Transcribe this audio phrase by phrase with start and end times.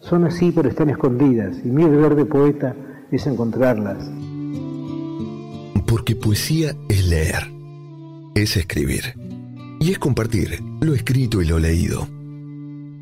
[0.00, 2.74] son así pero están escondidas y mi deber de poeta
[3.10, 3.98] es encontrarlas.
[5.86, 7.50] Porque poesía es leer,
[8.34, 9.14] es escribir
[9.80, 12.08] y es compartir lo escrito y lo leído.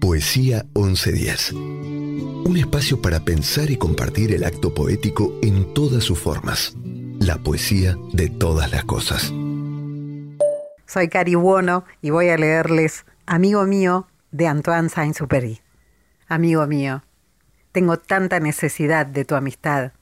[0.01, 1.53] Poesía 1110.
[1.53, 6.77] Un espacio para pensar y compartir el acto poético en todas sus formas.
[7.21, 9.33] La poesía de todas las cosas.
[10.87, 15.61] Soy Cari Buono y voy a leerles Amigo mío de Antoine Saint-Supéry.
[16.31, 17.03] Amigo mío,
[17.73, 19.93] tengo tanta necesidad de tu amistad.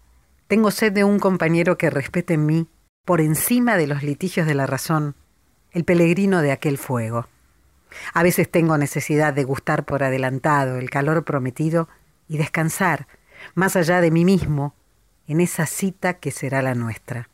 [0.49, 2.67] Tengo sed de un compañero que respete en mí,
[3.05, 5.15] por encima de los litigios de la razón,
[5.71, 7.29] el peregrino de aquel fuego.
[8.13, 11.89] A veces tengo necesidad de gustar por adelantado el calor prometido
[12.27, 13.07] y descansar,
[13.55, 14.75] más allá de mí mismo,
[15.29, 17.29] en esa cita que será la nuestra.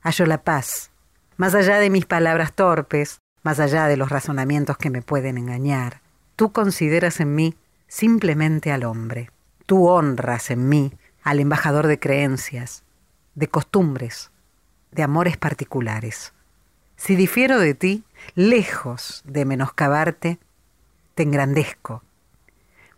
[0.00, 0.92] Hallo la paz,
[1.36, 6.00] más allá de mis palabras torpes, más allá de los razonamientos que me pueden engañar.
[6.36, 7.54] Tú consideras en mí
[7.88, 9.30] simplemente al hombre.
[9.66, 12.84] Tú honras en mí al embajador de creencias,
[13.34, 14.30] de costumbres,
[14.92, 16.32] de amores particulares.
[16.96, 18.04] Si difiero de ti,
[18.34, 20.38] lejos de menoscabarte,
[21.14, 22.02] te engrandezco.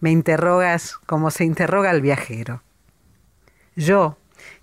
[0.00, 2.62] Me interrogas como se interroga al viajero.
[3.76, 4.16] Yo,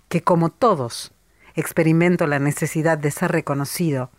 [0.08, 1.12] que como todos
[1.54, 4.10] experimento la necesidad de ser reconocido,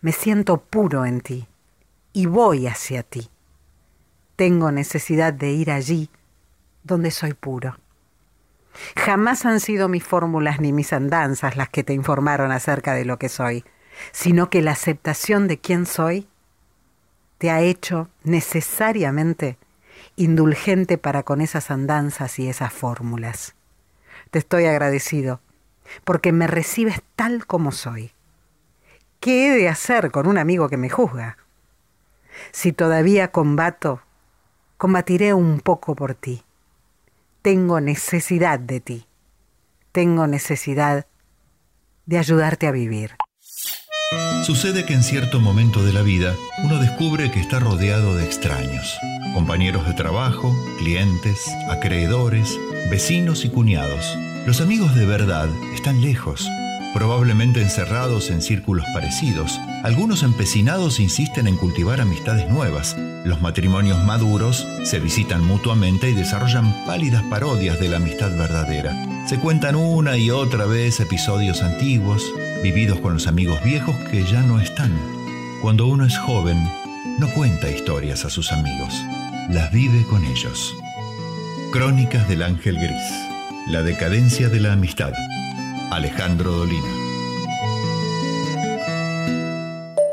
[0.00, 1.48] me siento puro en ti
[2.12, 3.30] y voy hacia ti.
[4.38, 6.10] Tengo necesidad de ir allí
[6.84, 7.76] donde soy puro.
[8.94, 13.18] Jamás han sido mis fórmulas ni mis andanzas las que te informaron acerca de lo
[13.18, 13.64] que soy,
[14.12, 16.28] sino que la aceptación de quién soy
[17.38, 19.58] te ha hecho necesariamente
[20.14, 23.56] indulgente para con esas andanzas y esas fórmulas.
[24.30, 25.40] Te estoy agradecido
[26.04, 28.12] porque me recibes tal como soy
[29.18, 31.38] ¿Qué he de hacer con un amigo que me juzga?
[32.52, 34.00] Si todavía combato,
[34.78, 36.42] combatiré un poco por ti.
[37.42, 39.06] Tengo necesidad de ti.
[39.92, 41.06] Tengo necesidad
[42.06, 43.16] de ayudarte a vivir.
[44.44, 46.34] Sucede que en cierto momento de la vida
[46.64, 48.96] uno descubre que está rodeado de extraños,
[49.34, 52.58] compañeros de trabajo, clientes, acreedores,
[52.90, 54.16] vecinos y cuñados.
[54.46, 56.48] Los amigos de verdad están lejos,
[56.94, 59.58] probablemente encerrados en círculos parecidos.
[59.82, 62.96] Algunos empecinados insisten en cultivar amistades nuevas.
[63.24, 68.94] Los matrimonios maduros se visitan mutuamente y desarrollan pálidas parodias de la amistad verdadera.
[69.26, 72.24] Se cuentan una y otra vez episodios antiguos,
[72.62, 74.92] vividos con los amigos viejos que ya no están.
[75.60, 76.58] Cuando uno es joven,
[77.18, 78.94] no cuenta historias a sus amigos,
[79.50, 80.74] las vive con ellos.
[81.72, 83.12] Crónicas del Ángel Gris.
[83.66, 85.12] La decadencia de la amistad.
[85.90, 86.86] Alejandro Dolina.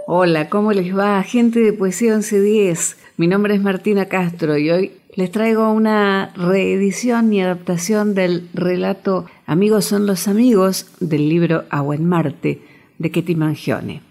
[0.07, 2.98] Hola, ¿cómo les va, gente de Poesía 1110?
[3.18, 9.25] Mi nombre es Martina Castro y hoy les traigo una reedición y adaptación del relato
[9.48, 12.62] Amigos son los amigos del libro Agua en Marte
[12.98, 14.01] de Ketty Mangione.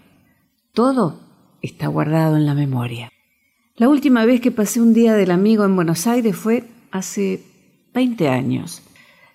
[0.71, 1.19] Todo
[1.61, 3.11] está guardado en la memoria.
[3.75, 7.43] La última vez que pasé un día del amigo en Buenos Aires fue hace
[7.93, 8.81] 20 años.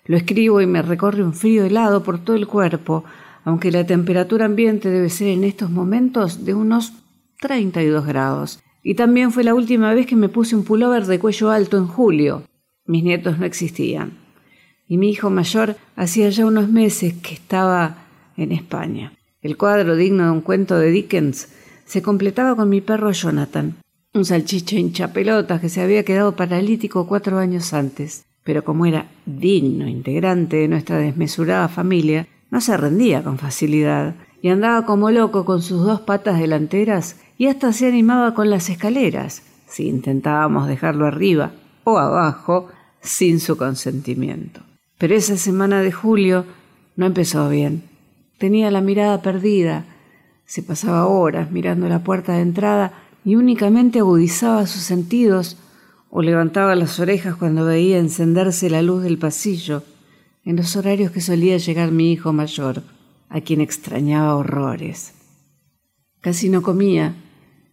[0.05, 3.03] Lo escribo y me recorre un frío helado por todo el cuerpo,
[3.43, 6.93] aunque la temperatura ambiente debe ser en estos momentos de unos
[7.39, 8.59] 32 grados.
[8.83, 11.87] Y también fue la última vez que me puse un pullover de cuello alto en
[11.87, 12.43] julio.
[12.85, 14.17] Mis nietos no existían.
[14.87, 18.07] Y mi hijo mayor hacía ya unos meses que estaba
[18.37, 19.13] en España.
[19.41, 21.49] El cuadro digno de un cuento de Dickens
[21.85, 23.75] se completaba con mi perro Jonathan,
[24.13, 29.87] un salchicho hinchapelotas que se había quedado paralítico cuatro años antes pero como era digno
[29.87, 35.61] integrante de nuestra desmesurada familia, no se rendía con facilidad y andaba como loco con
[35.61, 41.51] sus dos patas delanteras y hasta se animaba con las escaleras, si intentábamos dejarlo arriba
[41.83, 42.67] o abajo
[43.01, 44.61] sin su consentimiento.
[44.97, 46.45] Pero esa semana de julio
[46.95, 47.83] no empezó bien.
[48.37, 49.85] Tenía la mirada perdida,
[50.45, 52.93] se pasaba horas mirando la puerta de entrada
[53.23, 55.57] y únicamente agudizaba sus sentidos
[56.13, 59.83] o levantaba las orejas cuando veía encenderse la luz del pasillo,
[60.43, 62.83] en los horarios que solía llegar mi hijo mayor,
[63.29, 65.13] a quien extrañaba horrores.
[66.19, 67.15] Casi no comía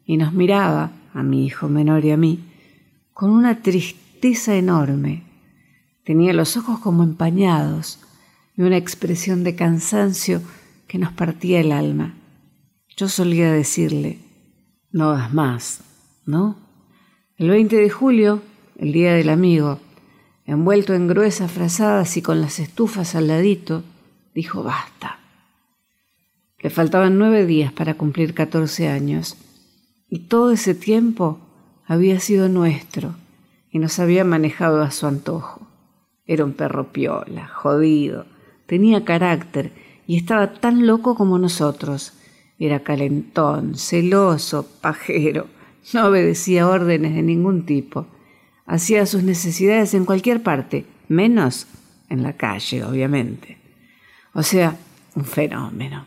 [0.06, 2.38] y nos miraba, a mi hijo menor y a mí,
[3.12, 5.24] con una tristeza enorme.
[6.04, 7.98] Tenía los ojos como empañados
[8.56, 10.42] y una expresión de cansancio
[10.86, 12.14] que nos partía el alma.
[12.96, 14.20] Yo solía decirle,
[14.92, 15.80] no das más,
[16.24, 16.67] ¿no?
[17.38, 18.42] El 20 de julio,
[18.78, 19.78] el día del amigo,
[20.44, 23.84] envuelto en gruesas frazadas y con las estufas al ladito,
[24.34, 25.20] dijo basta.
[26.58, 29.36] Le faltaban nueve días para cumplir catorce años,
[30.10, 31.38] y todo ese tiempo
[31.86, 33.14] había sido nuestro
[33.70, 35.68] y nos había manejado a su antojo.
[36.26, 38.26] Era un perro piola, jodido,
[38.66, 39.70] tenía carácter
[40.08, 42.14] y estaba tan loco como nosotros.
[42.58, 45.56] Era calentón, celoso, pajero
[45.92, 48.06] no obedecía órdenes de ningún tipo.
[48.66, 51.66] Hacía sus necesidades en cualquier parte, menos
[52.08, 53.58] en la calle, obviamente.
[54.34, 54.76] O sea,
[55.14, 56.06] un fenómeno.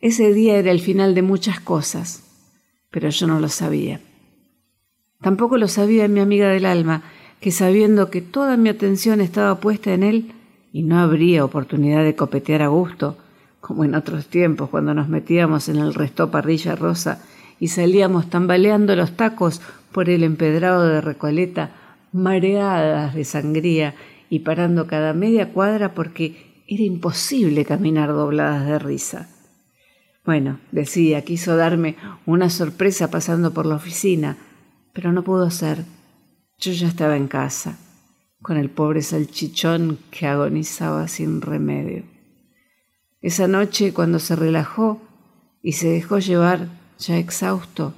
[0.00, 2.22] Ese día era el final de muchas cosas,
[2.90, 4.00] pero yo no lo sabía.
[5.20, 7.02] Tampoco lo sabía mi amiga del alma,
[7.40, 10.32] que sabiendo que toda mi atención estaba puesta en él
[10.72, 13.16] y no habría oportunidad de copetear a gusto,
[13.60, 17.22] como en otros tiempos cuando nos metíamos en el resto parrilla rosa
[17.60, 19.60] y salíamos tambaleando los tacos
[19.92, 21.70] por el empedrado de Recoleta,
[22.12, 23.94] mareadas de sangría
[24.28, 29.28] y parando cada media cuadra porque era imposible caminar dobladas de risa.
[30.24, 34.38] Bueno, decía, quiso darme una sorpresa pasando por la oficina,
[34.92, 35.84] pero no pudo ser.
[36.58, 37.78] Yo ya estaba en casa,
[38.40, 42.04] con el pobre salchichón que agonizaba sin remedio.
[43.20, 45.00] Esa noche, cuando se relajó
[45.62, 47.94] y se dejó llevar ya exhausto,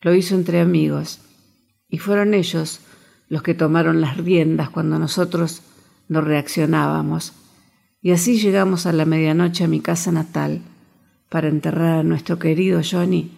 [0.00, 1.20] lo hizo entre amigos,
[1.88, 2.80] y fueron ellos
[3.28, 5.62] los que tomaron las riendas cuando nosotros
[6.08, 7.32] no reaccionábamos,
[8.00, 10.62] y así llegamos a la medianoche a mi casa natal
[11.28, 13.30] para enterrar a nuestro querido Johnny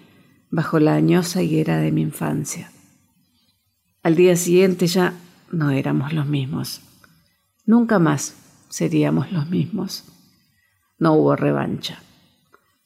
[0.51, 2.71] bajo la añosa higuera de mi infancia.
[4.03, 5.15] Al día siguiente ya
[5.51, 6.81] no éramos los mismos.
[7.67, 8.35] Nunca más
[8.69, 10.05] seríamos los mismos.
[10.99, 12.03] No hubo revancha.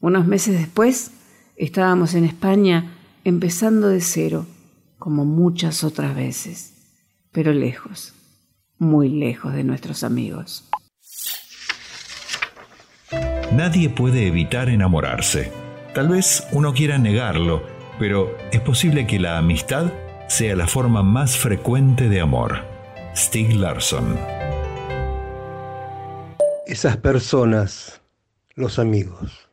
[0.00, 1.12] Unos meses después,
[1.56, 4.44] Estábamos en España empezando de cero,
[4.99, 6.73] como muchas otras veces,
[7.30, 8.12] pero lejos,
[8.78, 10.68] muy lejos de nuestros amigos.
[13.52, 15.52] Nadie puede evitar enamorarse.
[15.94, 17.62] Tal vez uno quiera negarlo,
[18.00, 19.92] pero es posible que la amistad
[20.26, 22.64] sea la forma más frecuente de amor.
[23.14, 24.18] Stig Larsson.
[26.66, 28.00] Esas personas,
[28.56, 29.43] los amigos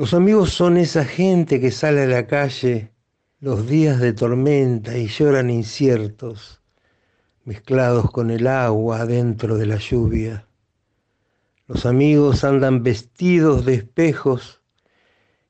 [0.00, 2.90] Los amigos son esa gente que sale a la calle
[3.38, 6.62] los días de tormenta y lloran inciertos,
[7.44, 10.46] mezclados con el agua dentro de la lluvia.
[11.66, 14.62] Los amigos andan vestidos de espejos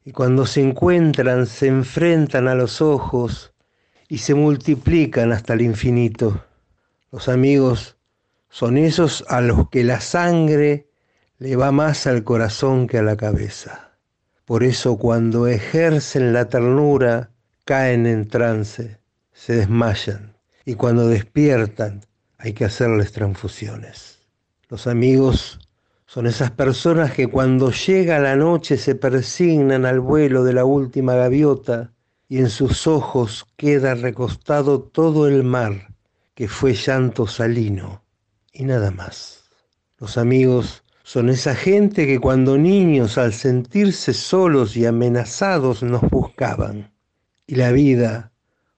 [0.05, 3.55] y cuando se encuentran se enfrentan a los ojos
[4.09, 6.45] y se multiplican hasta el infinito.
[7.13, 7.99] Los amigos
[8.49, 10.89] son esos a los que la sangre
[11.39, 13.90] le va más al corazón que a la cabeza.
[14.51, 17.31] Por eso cuando ejercen la ternura
[17.65, 18.99] caen en trance,
[19.33, 22.01] se desmayan y cuando despiertan
[22.37, 24.19] hay que hacerles transfusiones.
[24.69, 25.61] Los amigos
[26.05, 31.15] son esas personas que cuando llega la noche se persignan al vuelo de la última
[31.15, 31.93] gaviota
[32.29, 35.95] y en sus ojos queda recostado todo el mar
[36.35, 38.03] que fue llanto salino
[38.53, 39.45] y nada más.
[39.97, 46.93] Los amigos son esa gente que cuando niños al sentirse solos y amenazados nos buscaban
[47.49, 48.31] y la vida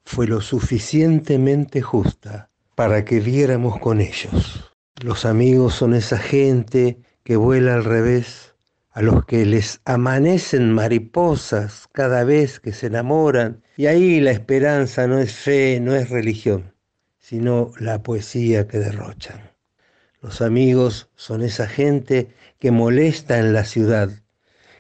[0.03, 4.73] fue lo suficientemente justa para que viéramos con ellos.
[5.03, 8.55] Los amigos son esa gente que vuela al revés,
[8.93, 15.07] a los que les amanecen mariposas cada vez que se enamoran, y ahí la esperanza
[15.07, 16.73] no es fe, no es religión,
[17.19, 19.52] sino la poesía que derrochan.
[20.23, 24.09] Los amigos son esa gente que molesta en la ciudad,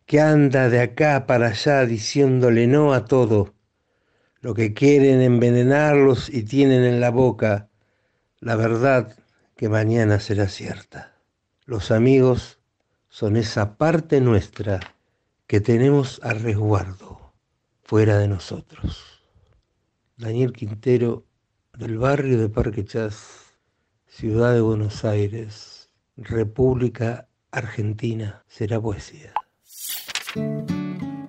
[0.07, 3.53] que anda de acá para allá diciéndole no a todo,
[4.41, 7.69] lo que quieren envenenarlos y tienen en la boca
[8.39, 9.17] la verdad
[9.57, 11.17] que mañana será cierta.
[11.65, 12.61] Los amigos
[13.09, 14.81] son esa parte nuestra
[15.49, 17.35] que tenemos a resguardo
[17.83, 19.23] fuera de nosotros.
[20.17, 21.25] Daniel Quintero,
[21.77, 23.42] del barrio de Parque Chas,
[24.15, 25.89] Ciudad de Buenos Aires,
[26.19, 29.33] República Argentina, será poesía.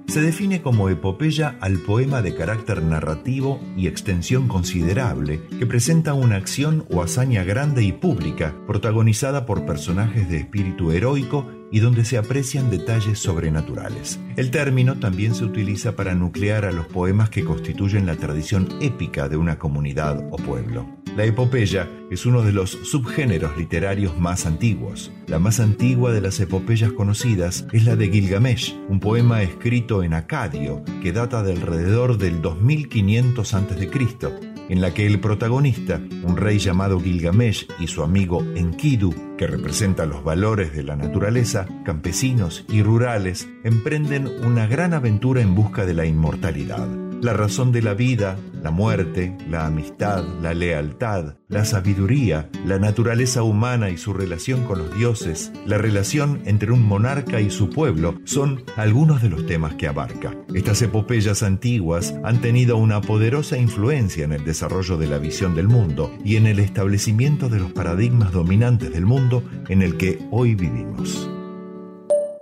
[0.06, 6.36] Se define como epopeya al poema de carácter narrativo y extensión considerable que presenta una
[6.36, 12.20] acción o hazaña grande y pública, protagonizada por personajes de espíritu heroico y donde se
[12.20, 14.20] aprecian detalles sobrenaturales.
[14.36, 19.28] El término también se utiliza para nuclear a los poemas que constituyen la tradición épica
[19.28, 20.88] de una comunidad o pueblo.
[21.18, 25.12] La epopeya es uno de los subgéneros literarios más antiguos.
[25.26, 30.14] La más antigua de las epopeyas conocidas es la de Gilgamesh, un poema escrito en
[30.14, 36.60] acadio que data de alrededor del 2500 a.C en la que el protagonista, un rey
[36.60, 42.82] llamado Gilgamesh y su amigo Enkidu, que representa los valores de la naturaleza, campesinos y
[42.82, 48.38] rurales, emprenden una gran aventura en busca de la inmortalidad la razón de la vida,
[48.62, 54.80] la muerte, la amistad, la lealtad, la sabiduría, la naturaleza humana y su relación con
[54.80, 59.76] los dioses, la relación entre un monarca y su pueblo, son algunos de los temas
[59.76, 60.36] que abarca.
[60.54, 65.70] Estas epopeyas antiguas han tenido una poderosa influencia en el desarrollo de la visión del
[65.70, 70.56] mundo y en el establecimiento de los paradigmas dominantes del mundo en el que hoy
[70.56, 71.30] vivimos.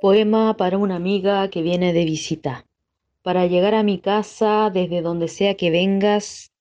[0.02, 2.66] Poema para una amiga que viene de visita.
[3.24, 6.52] Para llegar a mi casa, desde donde sea que vengas,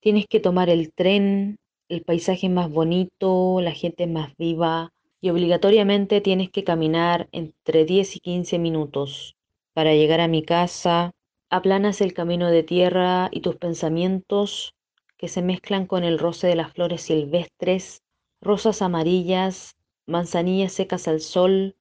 [0.00, 1.58] tienes que tomar el tren,
[1.88, 8.16] el paisaje más bonito, la gente más viva y obligatoriamente tienes que caminar entre 10
[8.16, 9.36] y 15 minutos.
[9.74, 11.12] Para llegar a mi casa,
[11.50, 14.74] aplanas el camino de tierra y tus pensamientos
[15.18, 18.02] que se mezclan con el roce de las flores silvestres,
[18.40, 21.76] rosas amarillas, manzanillas secas al sol.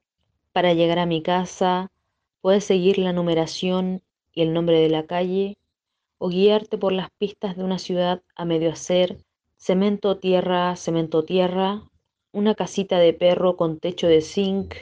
[0.52, 1.92] Para llegar a mi casa,
[2.42, 4.04] puedes seguir la numeración
[4.38, 5.58] y el nombre de la calle,
[6.20, 9.18] o guiarte por las pistas de una ciudad a medio hacer,
[9.58, 11.82] cemento tierra, cemento tierra,
[12.32, 14.76] una casita de perro con techo de zinc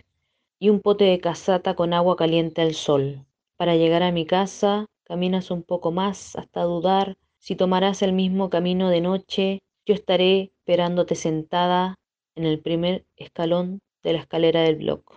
[0.60, 3.26] y un pote de casata con agua caliente al sol.
[3.56, 8.50] Para llegar a mi casa, caminas un poco más hasta dudar si tomarás el mismo
[8.50, 9.60] camino de noche.
[9.86, 11.96] Yo estaré esperándote sentada
[12.36, 15.16] en el primer escalón de la escalera del bloc.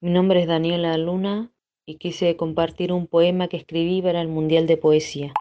[0.00, 1.50] Mi nombre es Daniela Luna
[1.86, 5.32] y quise compartir un poema que escribí para el Mundial de Poesía.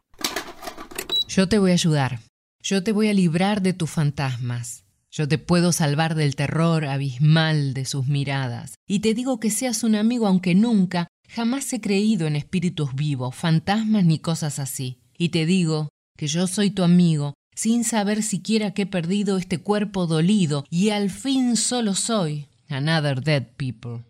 [1.28, 2.20] Yo te voy a ayudar.
[2.62, 4.86] Yo te voy a librar de tus fantasmas.
[5.12, 8.76] Yo te puedo salvar del terror abismal de sus miradas.
[8.88, 13.36] Y te digo que seas un amigo aunque nunca, jamás he creído en espíritus vivos,
[13.36, 14.98] fantasmas ni cosas así.
[15.18, 19.60] Y te digo que yo soy tu amigo, sin saber siquiera que he perdido este
[19.60, 24.04] cuerpo dolido, y al fin solo soy another dead people.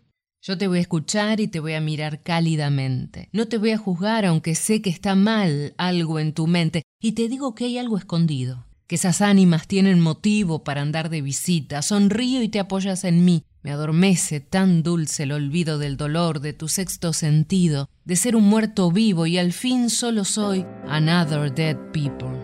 [0.46, 3.30] Yo te voy a escuchar y te voy a mirar cálidamente.
[3.32, 6.82] No te voy a juzgar aunque sé que está mal algo en tu mente.
[7.00, 8.66] Y te digo que hay algo escondido.
[8.86, 11.80] Que esas ánimas tienen motivo para andar de visita.
[11.80, 13.42] Sonrío y te apoyas en mí.
[13.62, 18.44] Me adormece tan dulce el olvido del dolor, de tu sexto sentido, de ser un
[18.44, 22.38] muerto vivo y al fin solo soy another dead people.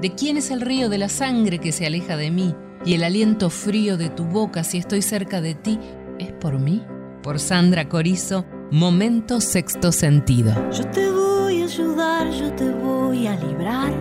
[0.00, 2.54] ¿De quién es el río de la sangre que se aleja de mí?
[2.86, 5.78] Y el aliento frío de tu boca si estoy cerca de ti,
[6.18, 6.80] ¿es por mí?
[7.22, 10.52] Por Sandra Corizo, Momento Sexto Sentido.
[10.72, 13.92] Yo te voy a ayudar, yo te voy a librar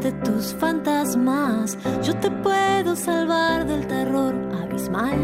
[0.00, 1.76] de tus fantasmas.
[2.02, 5.18] Yo te puedo salvar del terror abismal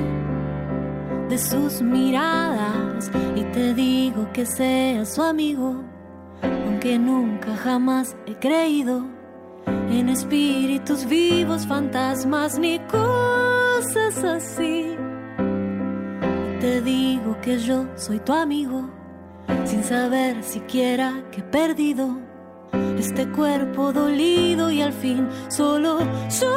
[1.29, 5.83] de sus miradas y te digo que seas su amigo,
[6.43, 9.07] aunque nunca jamás he creído
[9.67, 14.94] en espíritus vivos, fantasmas ni cosas así.
[16.65, 18.89] Te digo que yo soy tu amigo,
[19.67, 22.17] sin saber siquiera que he perdido
[22.99, 25.99] este cuerpo dolido y al fin solo
[26.31, 26.55] soy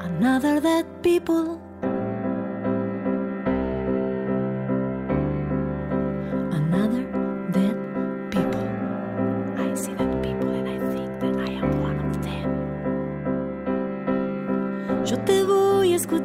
[0.00, 1.63] another dead people.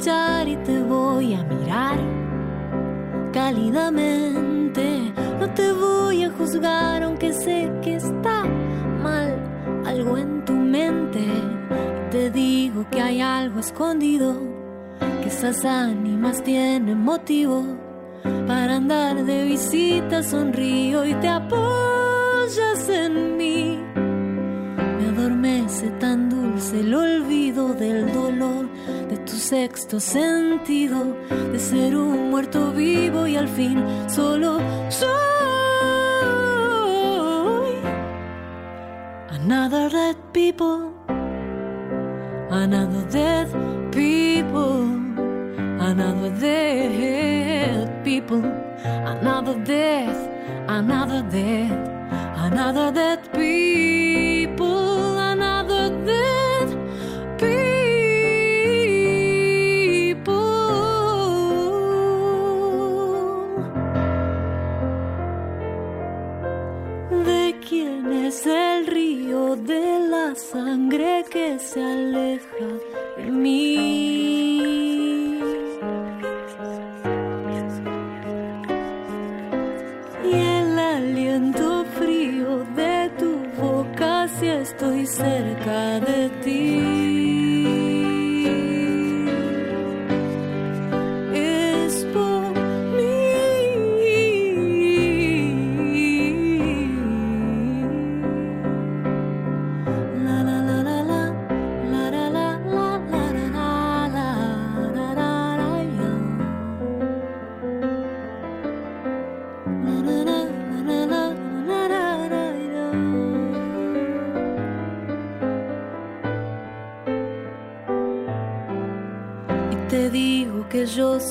[0.01, 1.99] Y te voy a mirar
[3.33, 5.11] cálidamente.
[5.37, 8.45] No te voy a juzgar aunque sé que está
[9.03, 9.35] mal
[9.85, 11.19] algo en tu mente.
[12.11, 14.37] Te digo que hay algo escondido,
[15.21, 17.65] que esas ánimas tienen motivo
[18.47, 20.23] para andar de visita.
[20.23, 23.77] Sonrío y te apoyas en mí.
[24.97, 28.68] Me adormece tan dulce el olvido del dolor
[29.49, 31.17] sexto sentido,
[31.51, 35.09] de ser un muerto vivo y al fin solo soy.
[39.31, 40.93] Another dead people,
[42.51, 43.47] another dead
[43.91, 44.85] people,
[45.79, 48.43] another dead people,
[48.83, 50.29] another death,
[50.67, 51.89] another death,
[52.37, 54.88] another dead people,
[71.59, 72.67] se aleja
[73.17, 73.75] de mí?
[80.23, 85.99] Y el aliento frío de tu boca si estoy cerca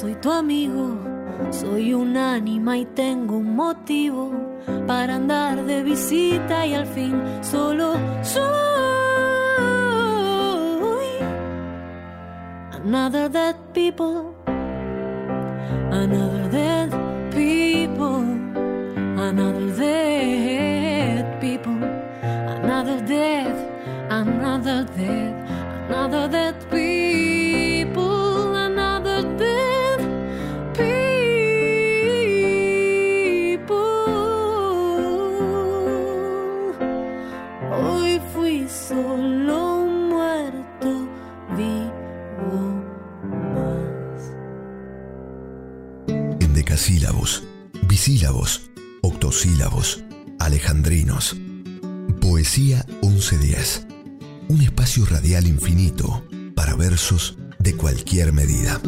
[0.01, 0.97] soy tu amigo,
[1.51, 4.31] soy un ánima y tengo un motivo
[4.87, 8.47] para andar de visita y al fin solo soy
[12.71, 14.37] another dead people,
[15.91, 16.91] another dead
[17.33, 18.23] people,
[19.17, 21.83] another dead people,
[22.63, 23.57] another death,
[24.11, 25.35] another death,
[25.89, 27.38] another dead people,
[46.79, 47.43] Endecasílabos,
[47.89, 48.71] bisílabos,
[49.03, 50.05] octosílabos,
[50.39, 51.37] alejandrinos.
[52.21, 53.87] Poesía 1110.
[54.49, 58.81] Un espacio radial infinito para versos de cualquier medida.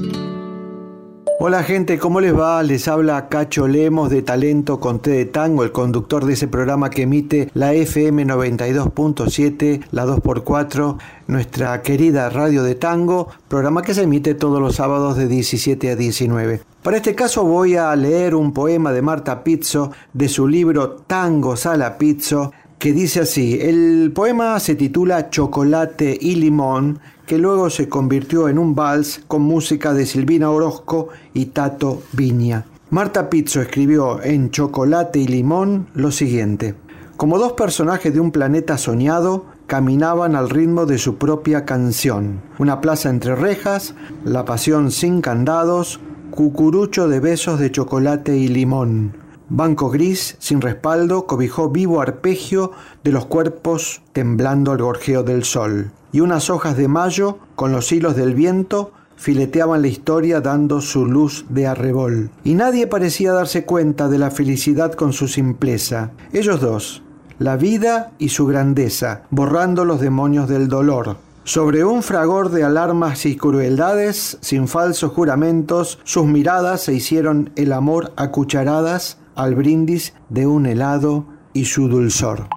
[1.43, 2.63] Hola gente, ¿cómo les va?
[2.63, 6.91] Les habla Cacho Lemos de Talento con T de Tango, el conductor de ese programa
[6.91, 10.99] que emite la FM 92.7, la 2x4,
[11.29, 15.97] nuestra querida radio de tango, programa que se emite todos los sábados de 17 a
[15.97, 16.61] 19.
[16.83, 21.57] Para este caso voy a leer un poema de Marta Pizzo de su libro Tango
[21.57, 26.99] Sala Pizzo, que dice así, el poema se titula Chocolate y Limón,
[27.31, 32.65] que luego se convirtió en un vals con música de Silvina Orozco y Tato Viña.
[32.91, 36.75] Marta Pizzo escribió en Chocolate y Limón lo siguiente.
[37.17, 42.41] Como dos personajes de un planeta soñado, caminaban al ritmo de su propia canción.
[42.59, 46.01] Una plaza entre rejas, la pasión sin candados,
[46.33, 49.20] cucurucho de besos de chocolate y limón.
[49.53, 52.71] Banco gris, sin respaldo, cobijó vivo arpegio
[53.03, 55.91] de los cuerpos temblando al gorjeo del sol.
[56.13, 61.05] Y unas hojas de mayo, con los hilos del viento, fileteaban la historia dando su
[61.05, 62.31] luz de arrebol.
[62.45, 66.13] Y nadie parecía darse cuenta de la felicidad con su simpleza.
[66.33, 67.03] Ellos dos,
[67.41, 71.17] la vida y su grandeza, borrando los demonios del dolor.
[71.43, 77.73] Sobre un fragor de alarmas y crueldades, sin falsos juramentos, sus miradas se hicieron el
[77.73, 82.49] amor a cucharadas al brindis de un helado y su dulzor.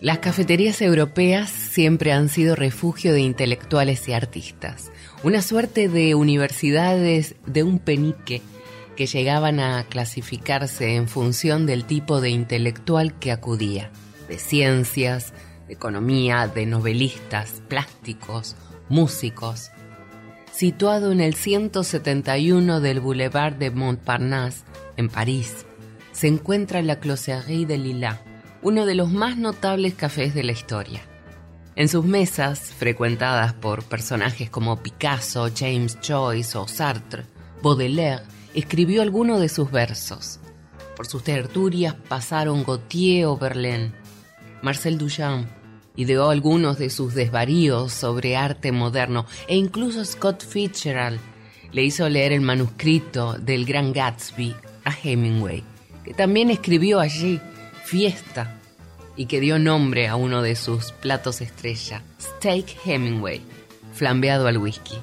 [0.00, 7.36] Las cafeterías europeas siempre han sido refugio de intelectuales y artistas, una suerte de universidades
[7.46, 8.42] de un penique
[8.96, 13.90] que llegaban a clasificarse en función del tipo de intelectual que acudía,
[14.28, 15.32] de ciencias,
[15.68, 18.56] de economía, de novelistas, plásticos,
[18.88, 19.70] músicos.
[20.54, 24.62] Situado en el 171 del Boulevard de Montparnasse,
[24.96, 25.66] en París,
[26.12, 28.20] se encuentra la Closerie de Lilas,
[28.62, 31.00] uno de los más notables cafés de la historia.
[31.74, 37.24] En sus mesas, frecuentadas por personajes como Picasso, James Joyce o Sartre,
[37.60, 38.22] Baudelaire
[38.54, 40.38] escribió algunos de sus versos.
[40.94, 43.90] Por sus tertulias pasaron Gautier o Verlaine.
[44.62, 45.48] Marcel Duchamp
[45.96, 51.20] ideó algunos de sus desvaríos sobre arte moderno e incluso Scott Fitzgerald
[51.72, 54.54] le hizo leer el manuscrito del Gran Gatsby
[54.84, 55.62] a Hemingway,
[56.04, 57.40] que también escribió allí
[57.84, 58.60] Fiesta
[59.16, 63.40] y que dio nombre a uno de sus platos estrella, Steak Hemingway,
[63.92, 64.96] flambeado al whisky.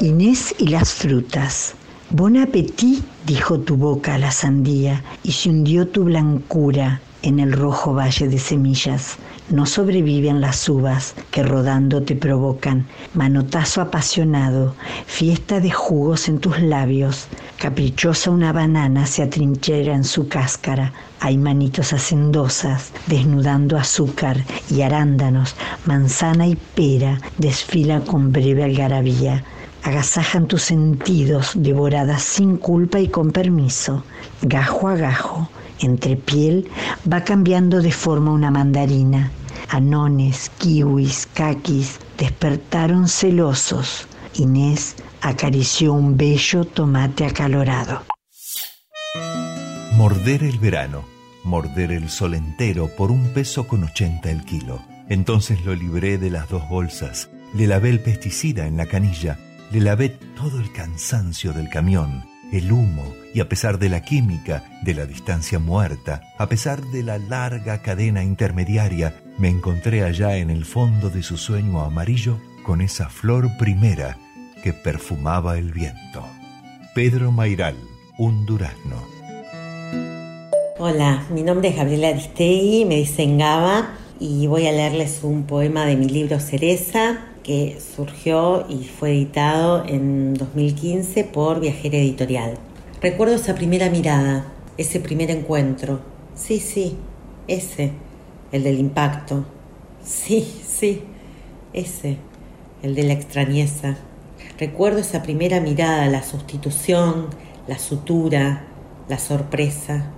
[0.00, 1.74] Inés y las frutas.
[2.10, 7.52] Bon appétit, dijo tu boca a la sandía, y se hundió tu blancura en el
[7.52, 9.16] rojo valle de semillas.
[9.50, 14.74] No sobreviven las uvas que rodando te provocan, manotazo apasionado,
[15.06, 21.36] fiesta de jugos en tus labios, caprichosa una banana se atrinchera en su cáscara, hay
[21.38, 29.44] manitos hacendosas desnudando azúcar y arándanos, manzana y pera desfilan con breve algarabía
[29.82, 34.02] agasajan tus sentidos, devoradas sin culpa y con permiso.
[34.42, 35.48] Gajo a gajo,
[35.80, 36.68] entre piel,
[37.10, 39.30] va cambiando de forma una mandarina.
[39.68, 44.06] Anones, kiwis, caquis despertaron celosos.
[44.34, 48.02] Inés acarició un bello tomate acalorado.
[49.96, 51.04] Morder el verano,
[51.44, 54.80] morder el sol entero por un peso con ochenta el kilo.
[55.08, 59.38] Entonces lo libré de las dos bolsas, le lavé el pesticida en la canilla
[59.70, 64.64] le lavé todo el cansancio del camión, el humo, y a pesar de la química,
[64.82, 70.50] de la distancia muerta, a pesar de la larga cadena intermediaria, me encontré allá en
[70.50, 74.18] el fondo de su sueño amarillo con esa flor primera
[74.62, 76.24] que perfumaba el viento.
[76.94, 77.76] Pedro Mairal,
[78.18, 78.96] un durazno.
[80.78, 85.84] Hola, mi nombre es Gabriela Aristegui, me dicen Gaba y voy a leerles un poema
[85.86, 92.58] de mi libro Cereza, que surgió y fue editado en 2015 por Viajera Editorial.
[93.00, 96.00] Recuerdo esa primera mirada, ese primer encuentro.
[96.34, 96.98] Sí, sí,
[97.46, 97.92] ese,
[98.52, 99.46] el del impacto.
[100.04, 101.04] Sí, sí,
[101.72, 102.18] ese,
[102.82, 103.96] el de la extrañeza.
[104.58, 107.28] Recuerdo esa primera mirada, la sustitución,
[107.66, 108.66] la sutura,
[109.08, 110.10] la sorpresa.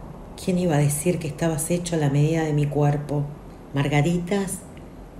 [0.45, 3.23] ¿Quién iba a decir que estabas hecho a la medida de mi cuerpo?
[3.73, 4.59] Margaritas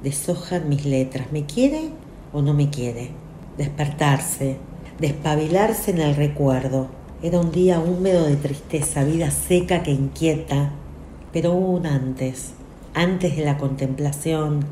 [0.03, 1.31] deshojan mis letras.
[1.31, 1.91] ¿Me quiere
[2.33, 3.11] o no me quiere?
[3.57, 4.57] Despertarse,
[4.99, 6.89] despabilarse en el recuerdo.
[7.23, 10.73] Era un día húmedo de tristeza, vida seca que inquieta,
[11.33, 12.53] pero hubo un antes,
[12.95, 14.65] antes de la contemplación,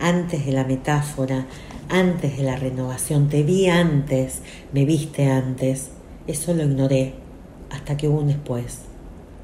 [0.00, 1.46] antes de la metáfora,
[1.88, 3.28] antes de la renovación.
[3.28, 4.40] Te vi antes,
[4.72, 5.90] me viste antes.
[6.26, 7.14] Eso lo ignoré,
[7.70, 8.80] hasta que hubo un después.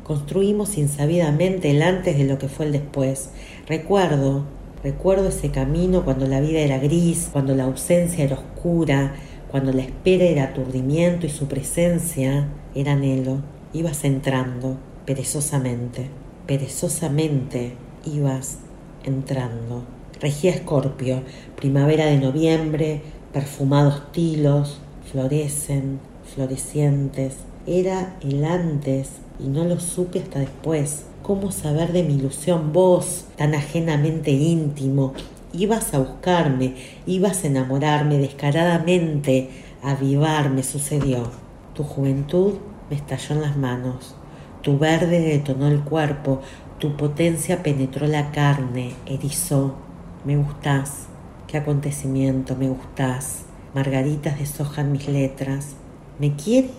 [0.04, 3.30] Construimos insabidamente el antes de lo que fue el después.
[3.66, 4.44] Recuerdo
[4.82, 9.14] Recuerdo ese camino cuando la vida era gris, cuando la ausencia era oscura,
[9.50, 13.42] cuando la espera era aturdimiento y su presencia era anhelo.
[13.74, 16.08] Ibas entrando perezosamente,
[16.46, 17.74] perezosamente
[18.06, 18.58] ibas
[19.04, 19.84] entrando.
[20.18, 21.22] Regía Escorpio,
[21.56, 23.02] primavera de noviembre,
[23.34, 24.80] perfumados tilos,
[25.12, 26.00] florecen,
[26.34, 27.36] florecientes.
[27.66, 33.26] Era el antes y no lo supe hasta después ¿Cómo saber de mi ilusión vos,
[33.36, 35.14] tan ajenamente íntimo?
[35.52, 36.74] Ibas a buscarme,
[37.06, 39.48] ibas a enamorarme descaradamente,
[39.80, 41.30] avivarme, sucedió.
[41.72, 42.54] Tu juventud
[42.90, 44.16] me estalló en las manos.
[44.62, 46.40] Tu verde detonó el cuerpo,
[46.80, 49.76] tu potencia penetró la carne, erizó.
[50.24, 51.06] Me gustás.
[51.46, 53.44] Qué acontecimiento, me gustás.
[53.72, 55.76] Margaritas deshojan mis letras.
[56.18, 56.70] ¿Me quiere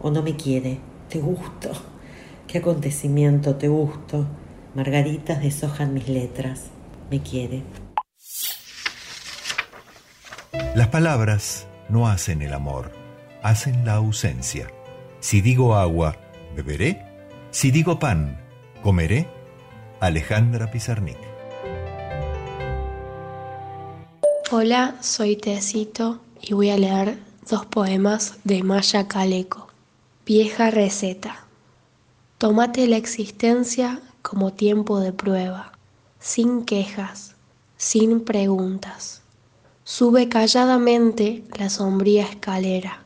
[0.00, 0.80] o no me quiere?
[1.08, 1.91] Te gusto.
[2.52, 4.26] Qué acontecimiento, te gusto.
[4.74, 6.64] Margaritas deshojan mis letras.
[7.10, 7.62] Me quiere.
[10.74, 12.92] Las palabras no hacen el amor,
[13.42, 14.68] hacen la ausencia.
[15.20, 16.18] Si digo agua,
[16.54, 17.02] beberé.
[17.52, 18.38] Si digo pan,
[18.82, 19.30] comeré.
[20.00, 21.16] Alejandra Pizarnik.
[24.50, 27.16] Hola, soy Tecito y voy a leer
[27.48, 29.68] dos poemas de Maya Caleco.
[30.26, 31.46] Vieja receta.
[32.42, 35.78] Tómate la existencia como tiempo de prueba,
[36.18, 37.36] sin quejas,
[37.76, 39.22] sin preguntas.
[39.84, 43.04] Sube calladamente la sombría escalera,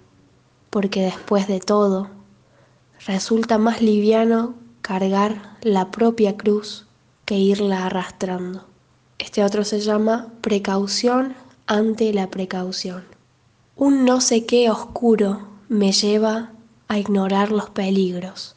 [0.70, 2.08] porque después de todo,
[3.06, 6.86] resulta más liviano cargar la propia cruz
[7.26, 8.64] que irla arrastrando.
[9.18, 11.34] Este otro se llama precaución
[11.66, 13.04] ante la precaución.
[13.76, 16.52] Un no sé qué oscuro me lleva
[16.88, 18.55] a ignorar los peligros.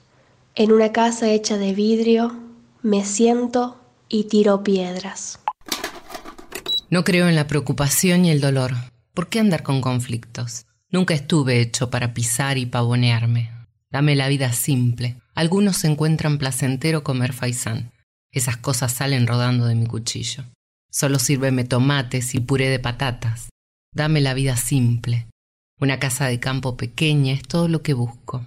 [0.56, 2.38] En una casa hecha de vidrio
[2.82, 5.40] me siento y tiro piedras.
[6.90, 8.74] No creo en la preocupación y el dolor.
[9.14, 10.66] ¿Por qué andar con conflictos?
[10.90, 13.52] Nunca estuve hecho para pisar y pavonearme.
[13.92, 15.22] Dame la vida simple.
[15.36, 17.92] Algunos encuentran placentero comer faisán.
[18.32, 20.44] Esas cosas salen rodando de mi cuchillo.
[20.92, 23.50] Solo sírveme tomates y puré de patatas.
[23.94, 25.28] Dame la vida simple.
[25.80, 28.46] Una casa de campo pequeña es todo lo que busco.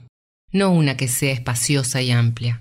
[0.53, 2.61] No una que sea espaciosa y amplia.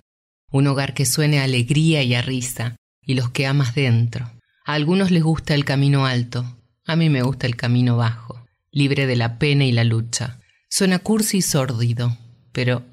[0.50, 4.32] Un hogar que suene a alegría y a risa, y los que amas dentro.
[4.66, 6.46] A algunos les gusta el camino alto,
[6.86, 10.40] a mí me gusta el camino bajo, libre de la pena y la lucha.
[10.70, 12.18] Suena cursi y sórdido,
[12.52, 12.84] pero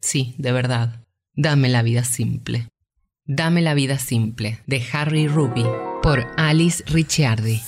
[0.00, 2.68] sí, de verdad, dame la vida simple.
[3.26, 5.64] Dame la vida simple, de Harry Ruby,
[6.02, 7.60] por Alice Ricciardi.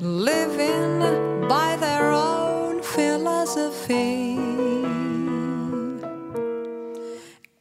[0.00, 4.38] Living by their own philosophy.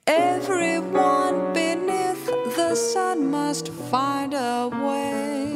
[0.08, 2.26] Everyone beneath
[2.56, 5.50] the sun must find a way.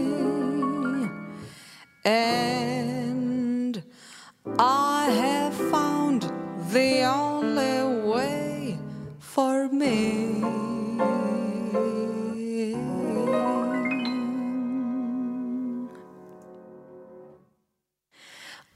[2.04, 3.82] And
[4.60, 6.32] I have found
[6.72, 8.78] the only way
[9.20, 10.73] for me.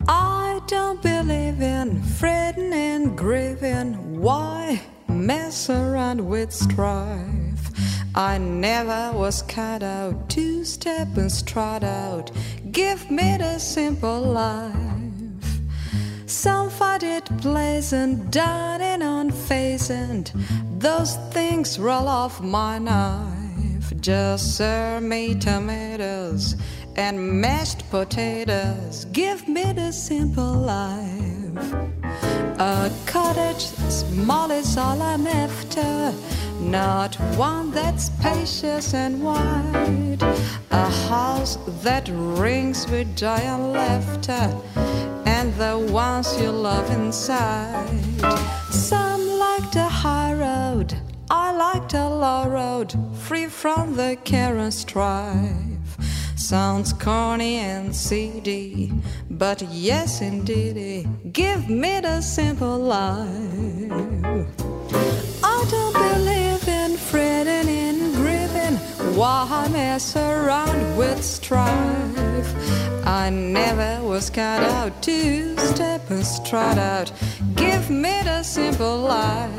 [0.07, 4.19] I don't believe in fretting and grieving.
[4.21, 7.71] Why mess around with strife?
[8.15, 12.31] I never was cut out to step and strut out.
[12.71, 14.73] Give me the simple life.
[16.25, 19.31] Some find it pleasant, dining on
[19.89, 20.31] and
[20.79, 23.93] Those things roll off my knife.
[24.01, 26.55] Just serve me tomatoes
[26.97, 29.05] and mashed potatoes.
[29.05, 31.73] Give me the simple life.
[32.59, 36.11] A cottage small is all I'm after,
[36.59, 40.23] not one that's spacious and wide.
[40.71, 44.45] A house that rings with joy and laughter,
[45.25, 47.87] and the ones you love inside.
[48.71, 50.95] Some like the high road,
[51.29, 55.66] I like the low road, free from the care and strife.
[56.37, 58.93] Sounds corny and seedy,
[59.29, 63.27] but yes, indeed, give me the simple life.
[65.43, 68.75] I don't believe in fretting and grieving.
[69.17, 72.53] Why mess around with strife?
[73.03, 77.11] I never was cut out to step and strut out.
[77.55, 79.49] Give me the simple life.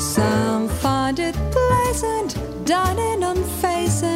[0.00, 4.15] Some find it pleasant, dining unfacent.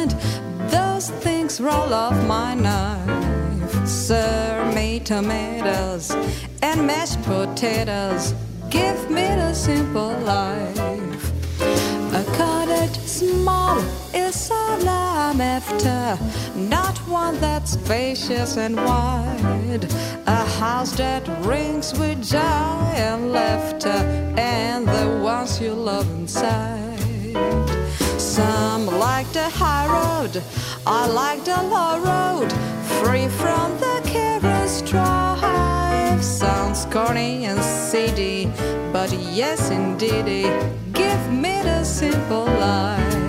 [1.59, 3.87] roll off my knife.
[3.87, 6.11] Serve me tomatoes
[6.61, 8.33] and mashed potatoes.
[8.69, 11.31] Give me the simple life.
[12.13, 13.79] A cottage small
[14.13, 16.17] is all I'm after,
[16.55, 19.87] not one that's spacious and wide.
[20.27, 23.99] A house that rings with joy and laughter,
[24.37, 26.81] and the ones you love inside.
[28.31, 30.41] Some like the high road,
[30.87, 32.49] I like the low road,
[33.01, 36.23] free from the care and strife.
[36.23, 38.49] Sounds corny and seedy,
[38.93, 40.47] but yes, indeed,
[40.93, 43.20] give me the simple life.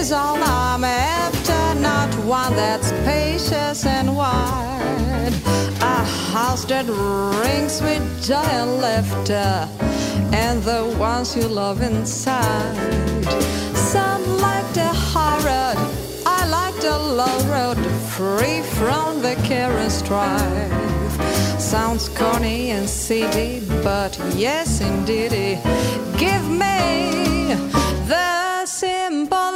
[0.00, 5.34] Is all I'm after, not one that's spacious and wide.
[5.82, 6.86] A house that
[7.42, 9.68] rings with joy and laughter,
[10.32, 13.26] and the ones you love inside.
[13.74, 15.78] Some like the high road,
[16.24, 17.78] I like the low road,
[18.16, 21.12] free from the care and strife.
[21.60, 25.60] Sounds corny and seedy, but yes, indeed,
[26.16, 27.54] give me
[28.08, 29.50] the simple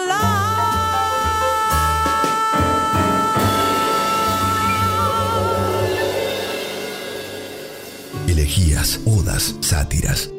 [9.05, 10.31] Odas, sátiras,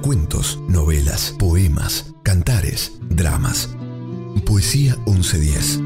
[0.00, 3.68] cuentos, novelas, poemas, cantares, dramas.
[4.46, 5.80] Poesía 1110.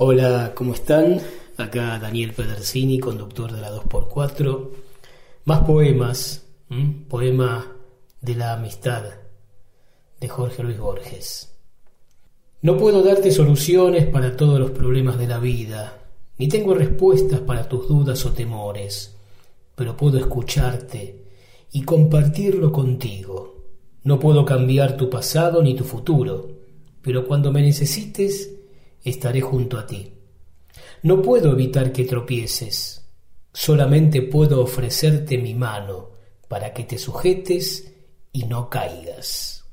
[0.00, 1.20] Hola, ¿cómo están?
[1.58, 4.70] Acá Daniel Pedersini, conductor de la 2x4.
[5.44, 6.44] Más poemas.
[7.08, 7.76] Poema
[8.20, 9.04] de la amistad
[10.18, 11.54] de Jorge Luis Borges.
[12.62, 15.98] No puedo darte soluciones para todos los problemas de la vida,
[16.36, 19.17] ni tengo respuestas para tus dudas o temores,
[19.78, 21.24] pero puedo escucharte
[21.70, 23.64] y compartirlo contigo.
[24.02, 26.50] No puedo cambiar tu pasado ni tu futuro,
[27.00, 28.50] pero cuando me necesites,
[29.04, 30.14] estaré junto a ti.
[31.04, 33.08] No puedo evitar que tropieces,
[33.52, 36.10] solamente puedo ofrecerte mi mano
[36.48, 37.94] para que te sujetes
[38.32, 39.64] y no caigas.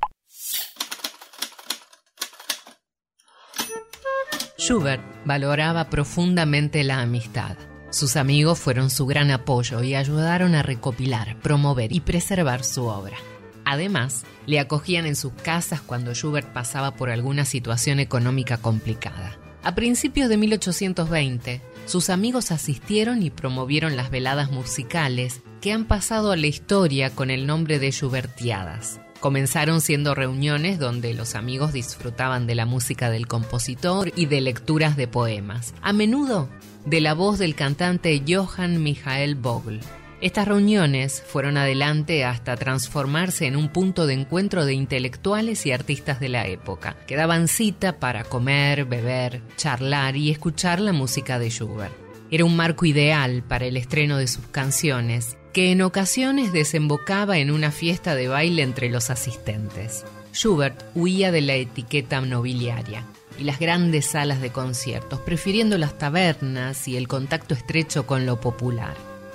[4.56, 7.56] Schubert valoraba profundamente la amistad.
[7.90, 13.16] Sus amigos fueron su gran apoyo y ayudaron a recopilar, promover y preservar su obra.
[13.64, 19.38] Además, le acogían en sus casas cuando Schubert pasaba por alguna situación económica complicada.
[19.62, 26.30] A principios de 1820, sus amigos asistieron y promovieron las veladas musicales que han pasado
[26.30, 29.00] a la historia con el nombre de Schubertiadas.
[29.18, 34.96] Comenzaron siendo reuniones donde los amigos disfrutaban de la música del compositor y de lecturas
[34.96, 36.48] de poemas, a menudo
[36.86, 39.80] de la voz del cantante Johann Michael Vogel.
[40.20, 46.20] Estas reuniones fueron adelante hasta transformarse en un punto de encuentro de intelectuales y artistas
[46.20, 51.50] de la época, que daban cita para comer, beber, charlar y escuchar la música de
[51.50, 51.92] Schubert.
[52.30, 57.50] Era un marco ideal para el estreno de sus canciones, que en ocasiones desembocaba en
[57.50, 60.04] una fiesta de baile entre los asistentes.
[60.32, 63.04] Schubert huía de la etiqueta nobiliaria
[63.38, 68.40] y las grandes salas de conciertos, prefiriendo las tabernas y el contacto estrecho con lo
[68.40, 68.94] popular.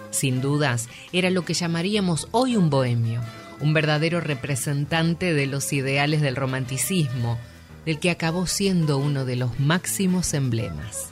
[0.09, 3.21] Sin dudas, era lo que llamaríamos hoy un bohemio,
[3.59, 7.39] un verdadero representante de los ideales del romanticismo,
[7.85, 11.09] del que acabó siendo uno de los máximos emblemas.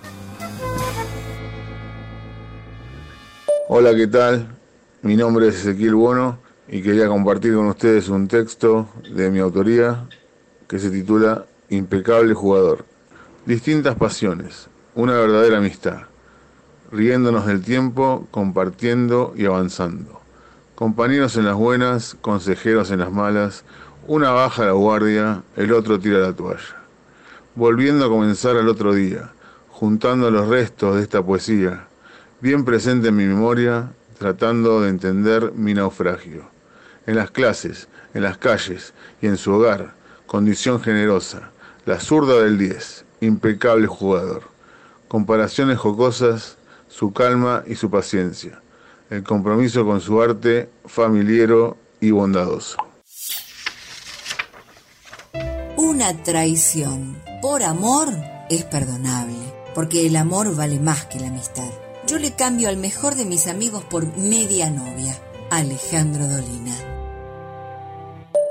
[3.67, 4.47] Hola, ¿qué tal?
[5.01, 10.07] Mi nombre es Ezequiel Bono y quería compartir con ustedes un texto de mi autoría
[10.67, 12.85] que se titula Impecable jugador.
[13.45, 16.09] Distintas pasiones, una verdadera amistad
[16.91, 20.21] riéndonos del tiempo, compartiendo y avanzando.
[20.75, 23.63] Compañeros en las buenas, consejeros en las malas,
[24.07, 26.77] una baja la guardia, el otro tira la toalla.
[27.55, 29.31] Volviendo a comenzar al otro día,
[29.69, 31.87] juntando los restos de esta poesía,
[32.41, 36.45] bien presente en mi memoria, tratando de entender mi naufragio.
[37.05, 39.93] En las clases, en las calles y en su hogar,
[40.25, 41.48] condición generosa,
[41.89, 44.43] la zurda del 10, impecable jugador.
[45.07, 48.61] Comparaciones jocosas, su calma y su paciencia,
[49.09, 52.77] el compromiso con su arte familiero y bondadoso.
[55.77, 58.09] Una traición por amor
[58.51, 61.71] es perdonable, porque el amor vale más que la amistad.
[62.05, 65.17] Yo le cambio al mejor de mis amigos por media novia,
[65.49, 66.75] Alejandro Dolina.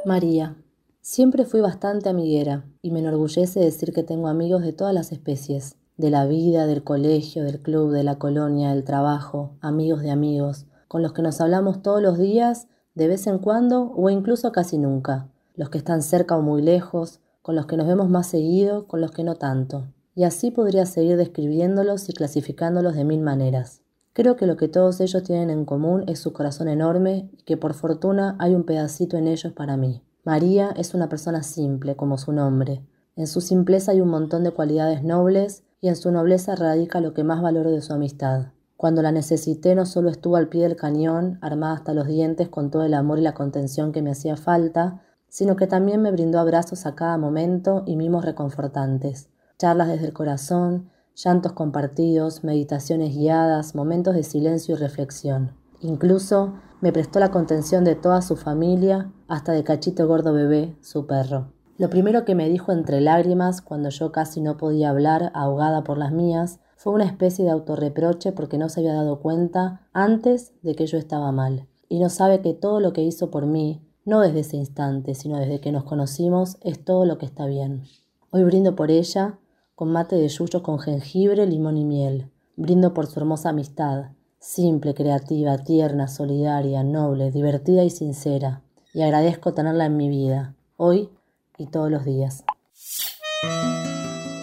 [0.04, 0.56] María.
[1.00, 5.76] Siempre fui bastante amiguera y me enorgullece decir que tengo amigos de todas las especies,
[5.96, 10.66] de la vida, del colegio, del club, de la colonia, del trabajo, amigos de amigos,
[10.86, 14.78] con los que nos hablamos todos los días, de vez en cuando o incluso casi
[14.78, 18.86] nunca, los que están cerca o muy lejos, con los que nos vemos más seguido,
[18.86, 19.88] con los que no tanto.
[20.14, 23.82] Y así podría seguir describiéndolos y clasificándolos de mil maneras.
[24.12, 27.56] Creo que lo que todos ellos tienen en común es su corazón enorme y que
[27.56, 30.02] por fortuna hay un pedacito en ellos para mí.
[30.28, 32.84] María es una persona simple, como su nombre.
[33.16, 37.14] En su simpleza hay un montón de cualidades nobles y en su nobleza radica lo
[37.14, 38.48] que más valoro de su amistad.
[38.76, 42.70] Cuando la necesité no solo estuvo al pie del cañón, armada hasta los dientes con
[42.70, 45.00] todo el amor y la contención que me hacía falta,
[45.30, 50.12] sino que también me brindó abrazos a cada momento y mimos reconfortantes, charlas desde el
[50.12, 55.52] corazón, llantos compartidos, meditaciones guiadas, momentos de silencio y reflexión.
[55.80, 61.06] Incluso me prestó la contención de toda su familia, hasta de Cachito Gordo Bebé, su
[61.06, 61.52] perro.
[61.76, 65.98] Lo primero que me dijo entre lágrimas, cuando yo casi no podía hablar, ahogada por
[65.98, 70.74] las mías, fue una especie de autorreproche porque no se había dado cuenta antes de
[70.74, 71.66] que yo estaba mal.
[71.88, 75.38] Y no sabe que todo lo que hizo por mí, no desde ese instante, sino
[75.38, 77.84] desde que nos conocimos, es todo lo que está bien.
[78.30, 79.38] Hoy brindo por ella,
[79.74, 82.30] con mate de yuyos con jengibre, limón y miel.
[82.56, 84.10] Brindo por su hermosa amistad,
[84.40, 88.62] simple, creativa, tierna, solidaria, noble, divertida y sincera.
[88.94, 91.10] Y agradezco tenerla en mi vida, hoy
[91.58, 92.44] y todos los días.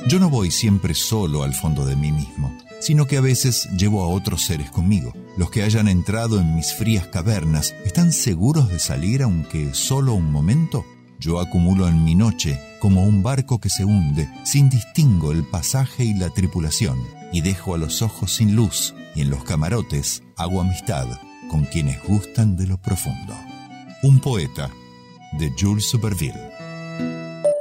[0.07, 4.03] Yo no voy siempre solo al fondo de mí mismo, sino que a veces llevo
[4.03, 5.13] a otros seres conmigo.
[5.35, 10.31] Los que hayan entrado en mis frías cavernas, ¿están seguros de salir aunque solo un
[10.31, 10.85] momento?
[11.19, 16.03] Yo acumulo en mi noche como un barco que se hunde, sin distingo el pasaje
[16.03, 16.99] y la tripulación,
[17.31, 21.07] y dejo a los ojos sin luz, y en los camarotes hago amistad
[21.49, 23.33] con quienes gustan de lo profundo.
[24.03, 24.69] Un poeta
[25.39, 26.51] de Jules Superville.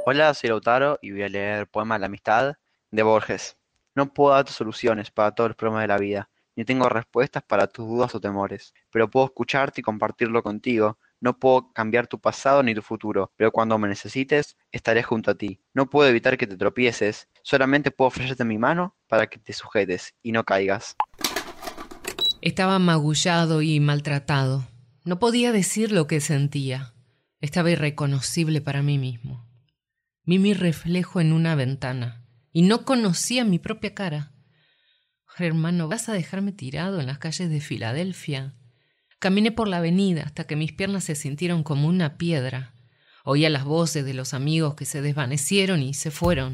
[0.05, 2.57] Hola, soy Lautaro y voy a leer el poema La amistad
[2.91, 3.57] de Borges.
[3.95, 7.67] No puedo darte soluciones para todos los problemas de la vida, ni tengo respuestas para
[7.67, 10.99] tus dudas o temores, pero puedo escucharte y compartirlo contigo.
[11.21, 15.35] No puedo cambiar tu pasado ni tu futuro, pero cuando me necesites, estaré junto a
[15.35, 15.61] ti.
[15.73, 20.13] No puedo evitar que te tropieces, solamente puedo ofrecerte mi mano para que te sujetes
[20.21, 20.95] y no caigas.
[22.45, 24.67] Estaba magullado y maltratado.
[25.03, 26.93] No podía decir lo que sentía.
[27.41, 29.49] Estaba irreconocible para mí mismo.
[30.25, 32.23] Vi mi reflejo en una ventana
[32.53, 34.31] y no conocía mi propia cara.
[35.39, 38.53] Hermano, ¿vas a dejarme tirado en las calles de Filadelfia?
[39.17, 42.75] Caminé por la avenida hasta que mis piernas se sintieron como una piedra.
[43.23, 46.53] Oía las voces de los amigos que se desvanecieron y se fueron.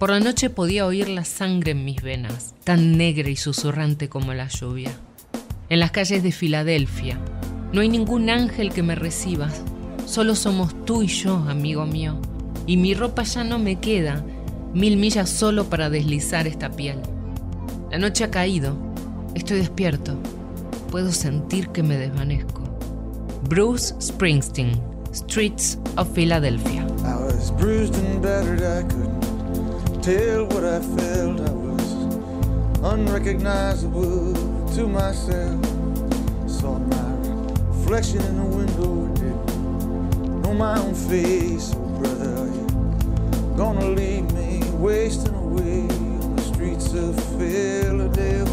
[0.00, 4.34] Por la noche podía oír la sangre en mis venas, tan negra y susurrante como
[4.34, 4.90] la lluvia.
[5.70, 7.18] En las calles de Filadelfia
[7.72, 9.48] no hay ningún ángel que me reciba.
[10.04, 12.20] Solo somos tú y yo, amigo mío
[12.70, 14.24] y mi ropa ya no me queda
[14.72, 17.00] mil millas solo para deslizar esta piel.
[17.90, 18.76] La noche ha caído,
[19.34, 20.16] estoy despierto,
[20.88, 22.62] puedo sentir que me desvanezco.
[23.48, 24.80] Bruce Springsteen,
[25.12, 26.86] Streets of Philadelphia.
[27.04, 28.24] I was bruised and.
[31.40, 31.82] I was
[32.84, 35.64] unrecognizable to myself.
[36.48, 37.14] Saw my
[37.68, 41.72] reflection in the window didn't know my own face.
[41.74, 42.46] Oh, Brother.
[43.56, 48.49] Gonna leave me wasting away on the streets of Philadelphia.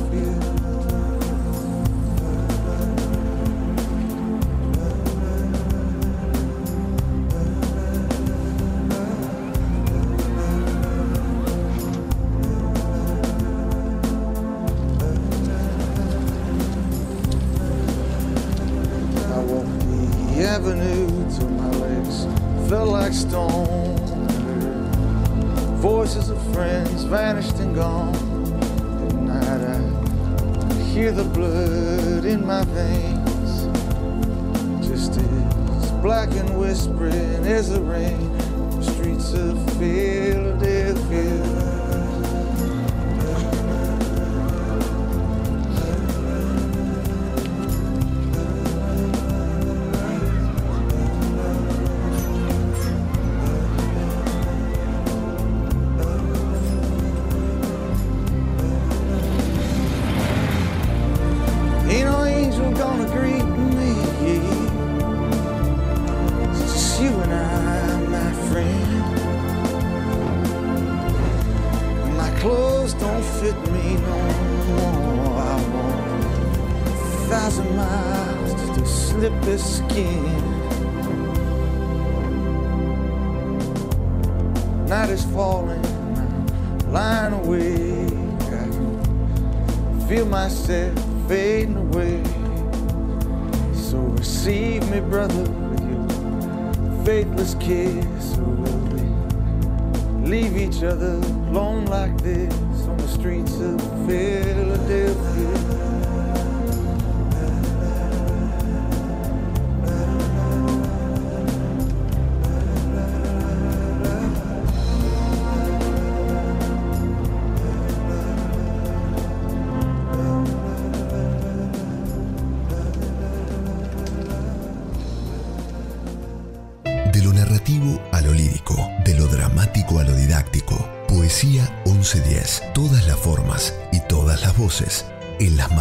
[36.67, 38.37] Whispering as the rain.
[38.71, 41.76] The streets of Philadelphia.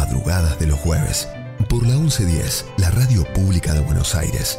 [0.07, 1.27] Madrugadas de los jueves
[1.69, 4.57] por la 1110, la radio pública de Buenos Aires.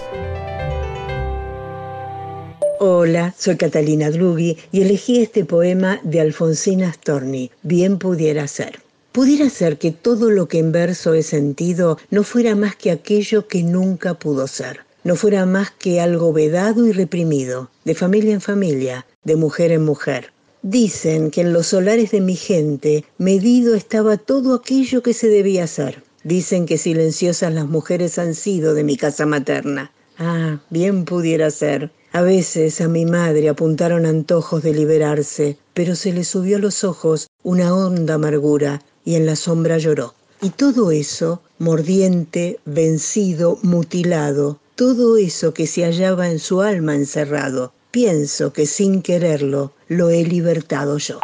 [2.81, 8.81] Hola, soy Catalina Drughi y elegí este poema de Alfonsina Storni, Bien pudiera ser.
[9.13, 13.49] Pudiera ser que todo lo que en verso he sentido no fuera más que aquello
[13.49, 18.43] que nunca pudo ser, no fuera más que algo vedado y reprimido, de familia en
[18.43, 20.31] familia, de mujer en mujer.
[20.71, 25.65] Dicen que en los solares de mi gente medido estaba todo aquello que se debía
[25.65, 26.03] hacer.
[26.25, 29.91] Dicen que silenciosas las mujeres han sido de mi casa materna.
[30.19, 31.91] Ah, bien pudiera ser.
[32.13, 36.85] A veces a mi madre apuntaron antojos de liberarse, pero se le subió a los
[36.85, 40.13] ojos una honda amargura y en la sombra lloró.
[40.43, 47.73] Y todo eso, mordiente, vencido, mutilado, todo eso que se hallaba en su alma encerrado,
[47.91, 51.21] pienso que sin quererlo lo he libertado yo.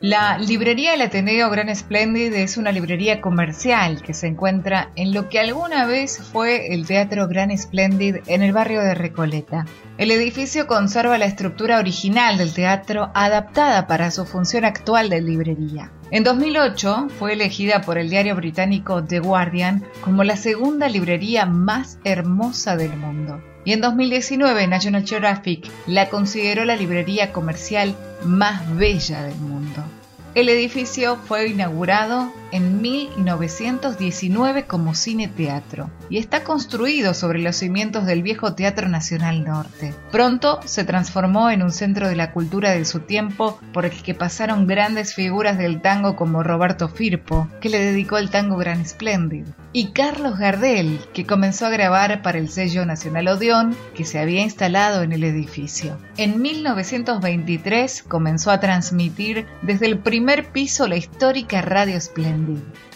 [0.00, 5.28] La librería El Ateneo Gran Splendid es una librería comercial que se encuentra en lo
[5.28, 9.66] que alguna vez fue el Teatro Gran Splendid en el barrio de Recoleta.
[10.00, 15.92] El edificio conserva la estructura original del teatro adaptada para su función actual de librería.
[16.10, 21.98] En 2008 fue elegida por el diario británico The Guardian como la segunda librería más
[22.02, 23.42] hermosa del mundo.
[23.66, 27.94] Y en 2019 National Geographic la consideró la librería comercial
[28.24, 29.84] más bella del mundo.
[30.34, 38.06] El edificio fue inaugurado en 1919 como cine teatro y está construido sobre los cimientos
[38.06, 39.94] del viejo Teatro Nacional Norte.
[40.10, 44.14] Pronto se transformó en un centro de la cultura de su tiempo por el que
[44.14, 49.46] pasaron grandes figuras del tango como Roberto Firpo, que le dedicó el tango Gran Splendid,
[49.72, 54.42] y Carlos Gardel, que comenzó a grabar para el sello Nacional Odeón, que se había
[54.42, 55.96] instalado en el edificio.
[56.16, 62.39] En 1923 comenzó a transmitir desde el primer piso la histórica Radio Splendid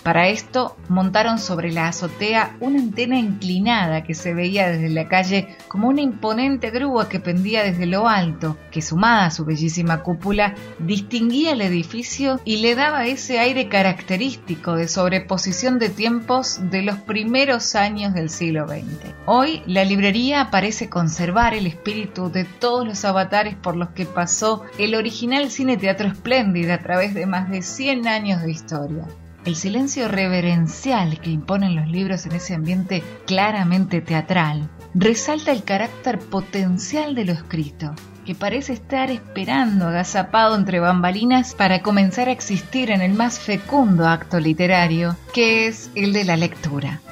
[0.05, 5.57] para esto montaron sobre la azotea una antena inclinada que se veía desde la calle
[5.66, 10.55] como una imponente grúa que pendía desde lo alto, que sumada a su bellísima cúpula
[10.78, 16.99] distinguía el edificio y le daba ese aire característico de sobreposición de tiempos de los
[16.99, 19.14] primeros años del siglo XX.
[19.24, 24.64] Hoy la librería parece conservar el espíritu de todos los avatares por los que pasó
[24.78, 29.05] el original cine teatro espléndido a través de más de 100 años de historia.
[29.45, 36.18] El silencio reverencial que imponen los libros en ese ambiente claramente teatral resalta el carácter
[36.18, 42.90] potencial de lo escrito, que parece estar esperando agazapado entre bambalinas para comenzar a existir
[42.90, 47.03] en el más fecundo acto literario, que es el de la lectura.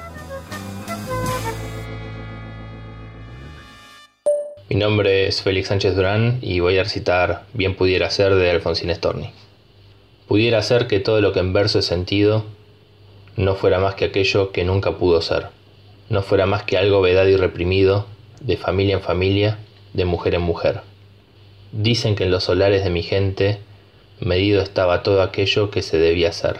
[4.71, 8.89] Mi nombre es Félix Sánchez Durán y voy a recitar Bien pudiera ser de Alfonsín
[8.95, 9.42] Storni.
[10.27, 12.45] Pudiera ser que todo lo que en verso he sentido
[13.35, 15.47] no fuera más que aquello que nunca pudo ser,
[16.09, 18.05] no fuera más que algo vedado y reprimido,
[18.39, 19.57] de familia en familia,
[19.93, 20.81] de mujer en mujer.
[21.71, 23.59] Dicen que en los solares de mi gente
[24.19, 26.59] medido estaba todo aquello que se debía hacer.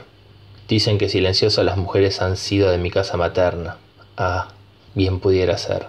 [0.68, 3.78] Dicen que silenciosas las mujeres han sido de mi casa materna.
[4.18, 4.50] Ah,
[4.96, 5.88] bien pudiera ser.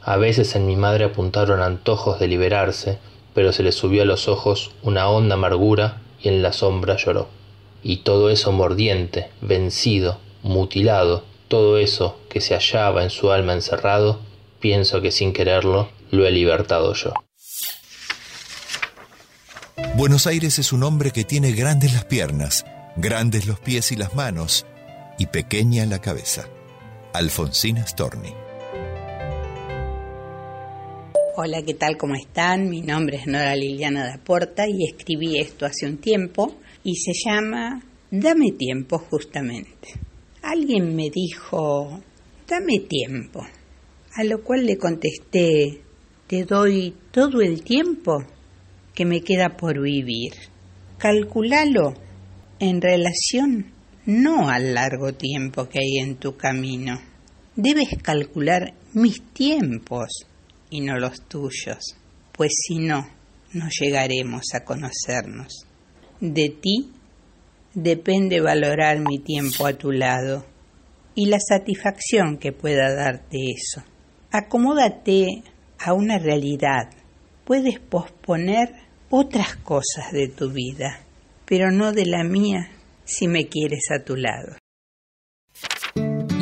[0.00, 2.98] A veces en mi madre apuntaron antojos de liberarse,
[3.34, 7.28] pero se le subió a los ojos una honda amargura y en la sombra lloró.
[7.82, 14.20] Y todo eso mordiente, vencido, mutilado, todo eso que se hallaba en su alma encerrado,
[14.60, 17.12] pienso que sin quererlo lo he libertado yo.
[19.94, 22.64] Buenos Aires es un hombre que tiene grandes las piernas,
[22.96, 24.66] grandes los pies y las manos,
[25.18, 26.48] y pequeña la cabeza.
[27.12, 28.45] Alfonsina Storni.
[31.38, 31.98] Hola, ¿qué tal?
[31.98, 32.70] ¿Cómo están?
[32.70, 37.12] Mi nombre es Nora Liliana da Porta y escribí esto hace un tiempo y se
[37.12, 40.00] llama Dame tiempo justamente.
[40.40, 42.00] Alguien me dijo,
[42.48, 43.46] dame tiempo,
[44.14, 45.82] a lo cual le contesté,
[46.26, 48.16] te doy todo el tiempo
[48.94, 50.32] que me queda por vivir.
[50.96, 51.92] Calculalo
[52.60, 53.74] en relación
[54.06, 56.98] no al largo tiempo que hay en tu camino.
[57.56, 60.26] Debes calcular mis tiempos
[60.70, 61.96] y no los tuyos,
[62.32, 63.08] pues si no,
[63.52, 65.66] no llegaremos a conocernos.
[66.20, 66.92] De ti
[67.74, 70.44] depende valorar mi tiempo a tu lado
[71.14, 73.82] y la satisfacción que pueda darte eso.
[74.30, 75.42] Acomódate
[75.78, 76.90] a una realidad.
[77.44, 78.74] Puedes posponer
[79.10, 81.00] otras cosas de tu vida,
[81.46, 82.70] pero no de la mía
[83.04, 84.56] si me quieres a tu lado.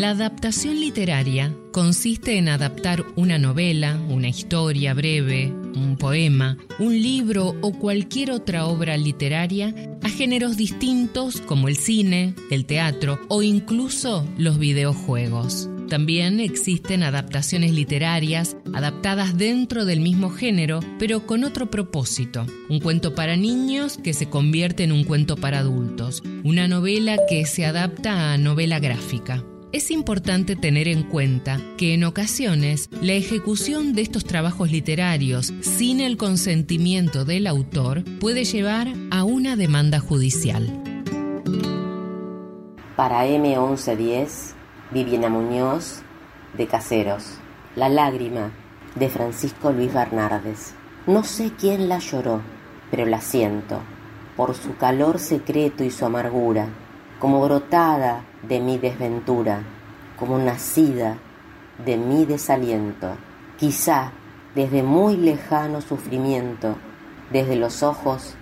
[0.05, 7.57] La adaptación literaria consiste en adaptar una novela, una historia breve, un poema, un libro
[7.63, 14.29] o cualquier otra obra literaria a géneros distintos como el cine, el teatro o incluso
[14.37, 15.71] los videojuegos.
[15.89, 22.45] También existen adaptaciones literarias adaptadas dentro del mismo género, pero con otro propósito.
[22.69, 26.23] Un cuento para niños que se convierte en un cuento para adultos.
[26.43, 29.43] Una novela que se adapta a novela gráfica.
[29.75, 35.99] Es importante tener en cuenta que en ocasiones la ejecución de estos trabajos literarios sin
[35.99, 40.81] el consentimiento del autor puede llevar a una demanda judicial.
[42.95, 44.53] Para M1110,
[44.93, 46.03] Viviana Muñoz,
[46.57, 47.25] de Caseros.
[47.75, 48.53] La lágrima,
[48.95, 50.73] de Francisco Luis Bernardes.
[51.09, 52.43] No sé quién la lloró,
[52.93, 53.81] pero la siento,
[54.37, 56.69] por su calor secreto y su amargura
[57.19, 59.63] como brotada de mi desventura,
[60.19, 61.19] como nacida
[61.85, 63.17] de mi desaliento,
[63.57, 64.13] quizá
[64.55, 66.77] desde muy lejano sufrimiento,
[67.31, 68.35] desde los ojos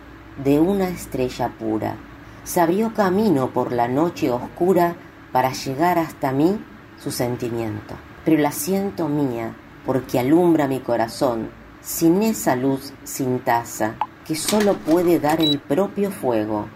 [0.45, 1.97] de una estrella pura,
[2.45, 4.97] se abrió camino por la noche oscura
[5.31, 6.59] para llegar hasta mí
[6.99, 7.95] su sentimiento.
[8.25, 9.55] Pero la siento mía
[9.87, 11.49] porque alumbra mi corazón
[11.81, 13.95] sin esa luz sin taza
[14.27, 16.67] que solo puede dar el propio fuego,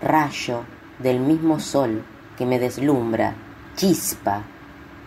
[0.00, 0.62] rayo
[0.98, 2.02] del mismo sol
[2.36, 3.34] que me deslumbra,
[3.76, 4.44] chispa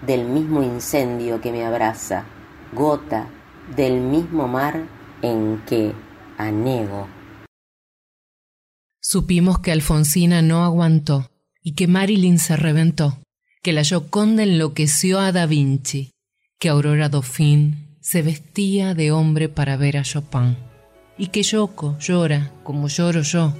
[0.06, 2.26] del mismo incendio que me abraza,
[2.74, 3.28] gota
[3.76, 4.84] del mismo mar
[5.22, 5.94] en que
[6.38, 7.08] anego.
[9.02, 11.30] Supimos que Alfonsina no aguantó
[11.62, 13.18] y que Marilyn se reventó,
[13.62, 16.12] que la Gioconda enloqueció a Da Vinci,
[16.60, 20.58] que Aurora Dauphin se vestía de hombre para ver a Chopin,
[21.18, 23.54] y que Yoko llora como lloro yo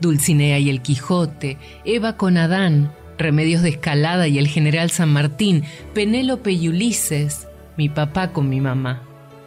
[0.00, 5.64] Dulcinea y el Quijote, Eva con Adán, Remedios de Escalada y el General San Martín,
[5.94, 9.02] Penélope y Ulises, mi papá con mi mamá.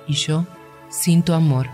[0.07, 0.45] Y yo,
[0.89, 1.67] sin tu amor.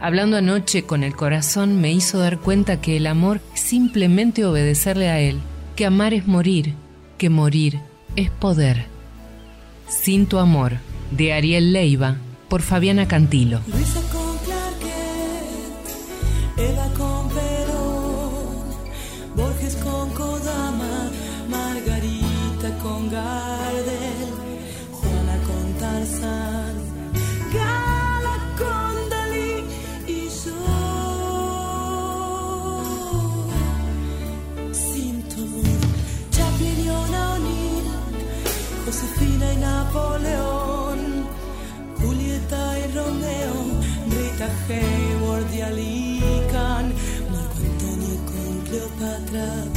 [0.00, 5.08] Hablando anoche con el corazón me hizo dar cuenta que el amor es simplemente obedecerle
[5.08, 5.38] a él,
[5.74, 6.74] que amar es morir,
[7.18, 7.80] que morir
[8.14, 8.86] es poder.
[9.88, 10.78] Sin tu amor,
[11.10, 12.16] de Ariel Leiva,
[12.48, 13.60] por Fabiana Cantilo.
[44.68, 46.92] Rita Hayward Alican,
[47.30, 49.75] Marco Antonio con Cleopatra.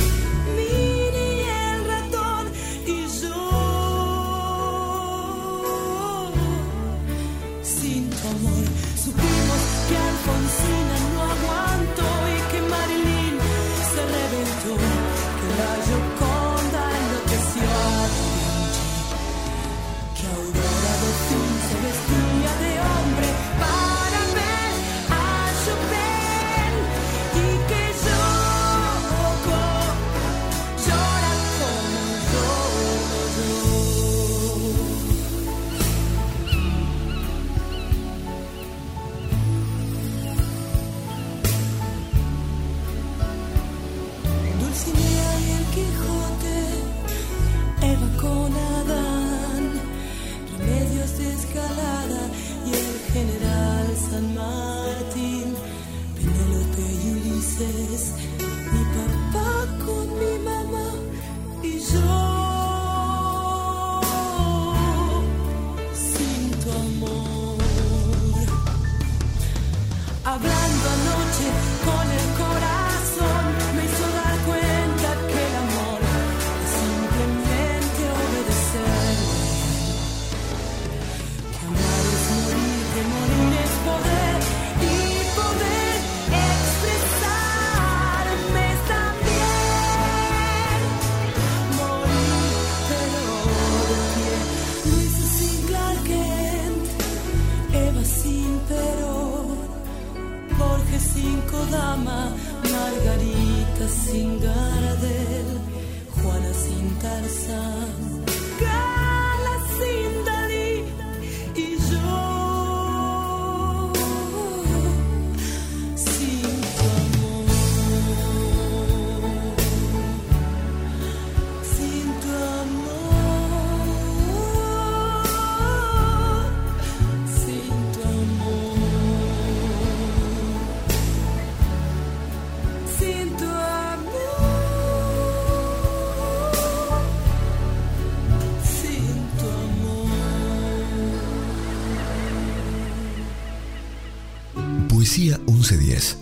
[145.70, 146.18] 1110.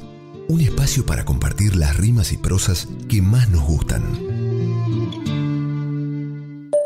[0.49, 4.03] Un espacio para compartir las rimas y prosas que más nos gustan.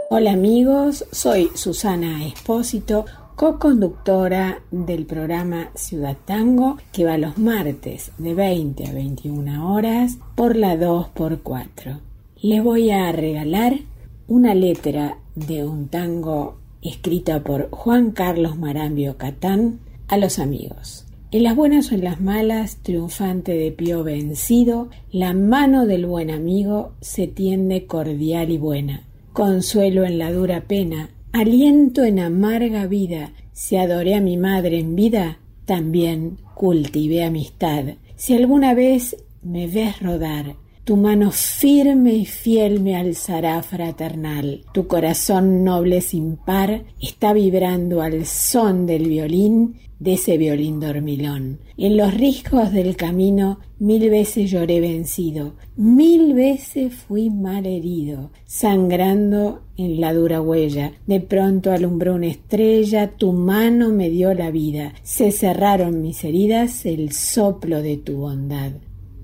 [0.09, 3.05] Hola amigos, soy Susana Espósito,
[3.36, 10.55] co-conductora del programa Ciudad Tango que va los martes de 20 a 21 horas por
[10.55, 11.99] la 2x4.
[12.41, 13.80] Les voy a regalar
[14.28, 21.05] una letra de un tango escrita por Juan Carlos Marambio Catán a los amigos.
[21.34, 26.29] En las buenas o en las malas, triunfante de pío vencido, la mano del buen
[26.29, 29.07] amigo se tiende cordial y buena.
[29.32, 33.32] Consuelo en la dura pena, aliento en amarga vida.
[33.53, 37.86] Si adoré a mi madre en vida, también cultivé amistad.
[38.17, 40.57] Si alguna vez me ves rodar,
[40.91, 44.65] tu mano firme y fiel me alzará fraternal.
[44.73, 51.59] Tu corazón noble sin par está vibrando al son del violín de ese violín dormilón.
[51.77, 59.61] En los riscos del camino mil veces lloré vencido, mil veces fui mal herido, sangrando
[59.77, 60.91] en la dura huella.
[61.07, 66.85] De pronto alumbró una estrella, tu mano me dio la vida, se cerraron mis heridas
[66.85, 68.73] el soplo de tu bondad.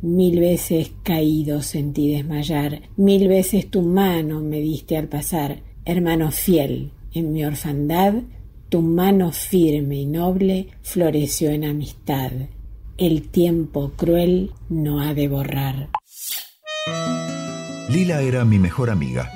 [0.02, 6.92] Mil veces caído sentí desmayar, mil veces tu mano me diste al pasar, hermano fiel,
[7.14, 8.14] en mi orfandad
[8.70, 12.32] tu mano firme y noble floreció en amistad.
[12.98, 15.90] El tiempo cruel no ha de borrar.
[17.90, 19.32] Lila era mi mejor amiga.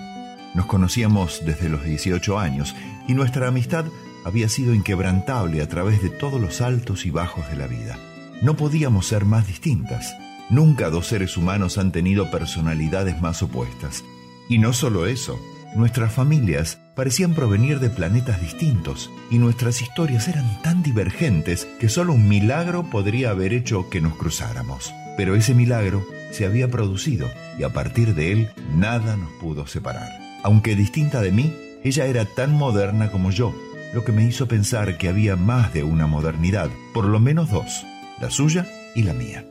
[0.54, 2.76] Nos conocíamos desde los 18 años
[3.08, 3.86] y nuestra amistad
[4.26, 7.98] había sido inquebrantable a través de todos los altos y bajos de la vida.
[8.42, 10.14] No podíamos ser más distintas.
[10.52, 14.04] Nunca dos seres humanos han tenido personalidades más opuestas.
[14.50, 15.40] Y no solo eso,
[15.78, 22.12] nuestras familias parecían provenir de planetas distintos y nuestras historias eran tan divergentes que solo
[22.12, 24.94] un milagro podría haber hecho que nos cruzáramos.
[25.16, 30.10] Pero ese milagro se había producido y a partir de él nada nos pudo separar.
[30.44, 33.56] Aunque distinta de mí, ella era tan moderna como yo,
[33.94, 37.86] lo que me hizo pensar que había más de una modernidad, por lo menos dos,
[38.20, 39.46] la suya y la mía.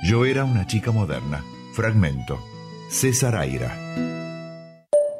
[0.00, 1.44] Yo era una chica moderna.
[1.72, 2.38] Fragmento.
[2.88, 3.76] César Aira.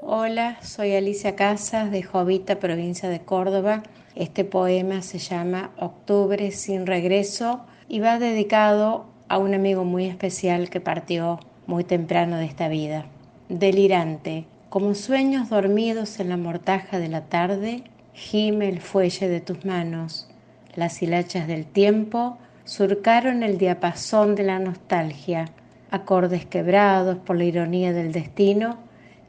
[0.03, 3.83] Hola, soy Alicia Casas de Jovita, provincia de Córdoba.
[4.15, 10.71] Este poema se llama Octubre sin regreso y va dedicado a un amigo muy especial
[10.71, 13.07] que partió muy temprano de esta vida.
[13.49, 17.83] Delirante, como sueños dormidos en la mortaja de la tarde,
[18.15, 20.31] gime el fuelle de tus manos.
[20.77, 22.39] Las hilachas del tiempo
[22.69, 25.47] surcaron el diapasón de la nostalgia,
[25.91, 28.77] acordes quebrados por la ironía del destino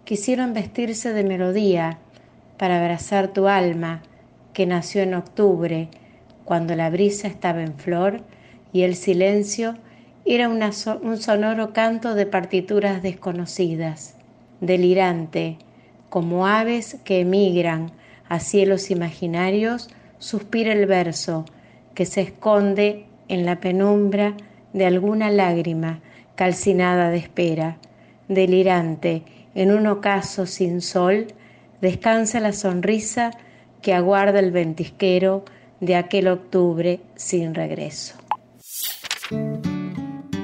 [0.04, 2.00] quisieron vestirse de melodía
[2.58, 4.02] para abrazar tu alma
[4.52, 5.88] que nació en octubre,
[6.44, 8.24] cuando la brisa estaba en flor
[8.74, 9.76] y el silencio
[10.26, 14.16] era un sonoro canto de partituras desconocidas,
[14.60, 15.60] delirante,
[16.10, 17.94] como aves que emigran
[18.28, 21.46] a cielos imaginarios, suspira el verso
[21.96, 24.36] que se esconde en la penumbra
[24.74, 26.02] de alguna lágrima
[26.36, 27.78] calcinada de espera,
[28.28, 29.24] delirante,
[29.56, 31.28] en un ocaso sin sol,
[31.82, 33.32] descansa la sonrisa
[33.82, 35.46] que aguarda el ventisquero
[35.80, 38.16] de aquel octubre sin regreso.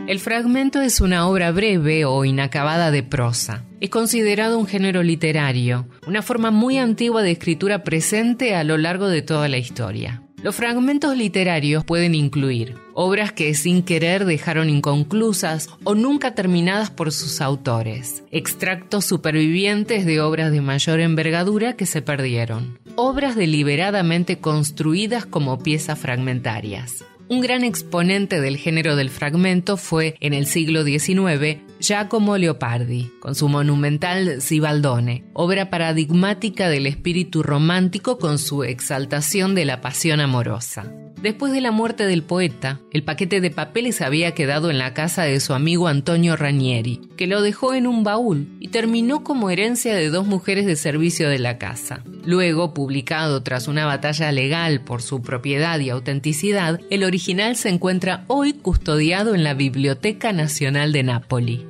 [0.08, 3.64] El fragmento es una obra breve o inacabada de prosa.
[3.82, 9.08] Es considerado un género literario, una forma muy antigua de escritura presente a lo largo
[9.08, 10.25] de toda la historia.
[10.46, 17.12] Los fragmentos literarios pueden incluir obras que sin querer dejaron inconclusas o nunca terminadas por
[17.12, 25.26] sus autores, extractos supervivientes de obras de mayor envergadura que se perdieron, obras deliberadamente construidas
[25.26, 27.04] como piezas fragmentarias.
[27.28, 33.34] Un gran exponente del género del fragmento fue, en el siglo XIX, Giacomo Leopardi, con
[33.34, 40.92] su monumental Sibaldone, obra paradigmática del espíritu romántico con su exaltación de la pasión amorosa.
[41.26, 45.24] Después de la muerte del poeta, el paquete de papeles había quedado en la casa
[45.24, 49.96] de su amigo Antonio Ranieri, que lo dejó en un baúl y terminó como herencia
[49.96, 52.04] de dos mujeres de servicio de la casa.
[52.26, 58.24] Luego, publicado tras una batalla legal por su propiedad y autenticidad, el original se encuentra
[58.28, 61.66] hoy custodiado en la Biblioteca Nacional de Nápoli.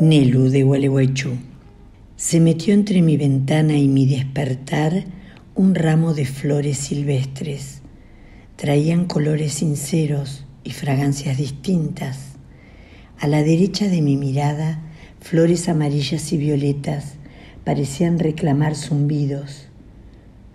[0.00, 1.36] Nelu de Gualeguaychú.
[2.16, 5.04] Se metió entre mi ventana y mi despertar
[5.56, 7.80] un ramo de flores silvestres.
[8.56, 12.32] Traían colores sinceros y fragancias distintas.
[13.20, 14.80] A la derecha de mi mirada,
[15.20, 17.14] flores amarillas y violetas
[17.64, 19.68] parecían reclamar zumbidos.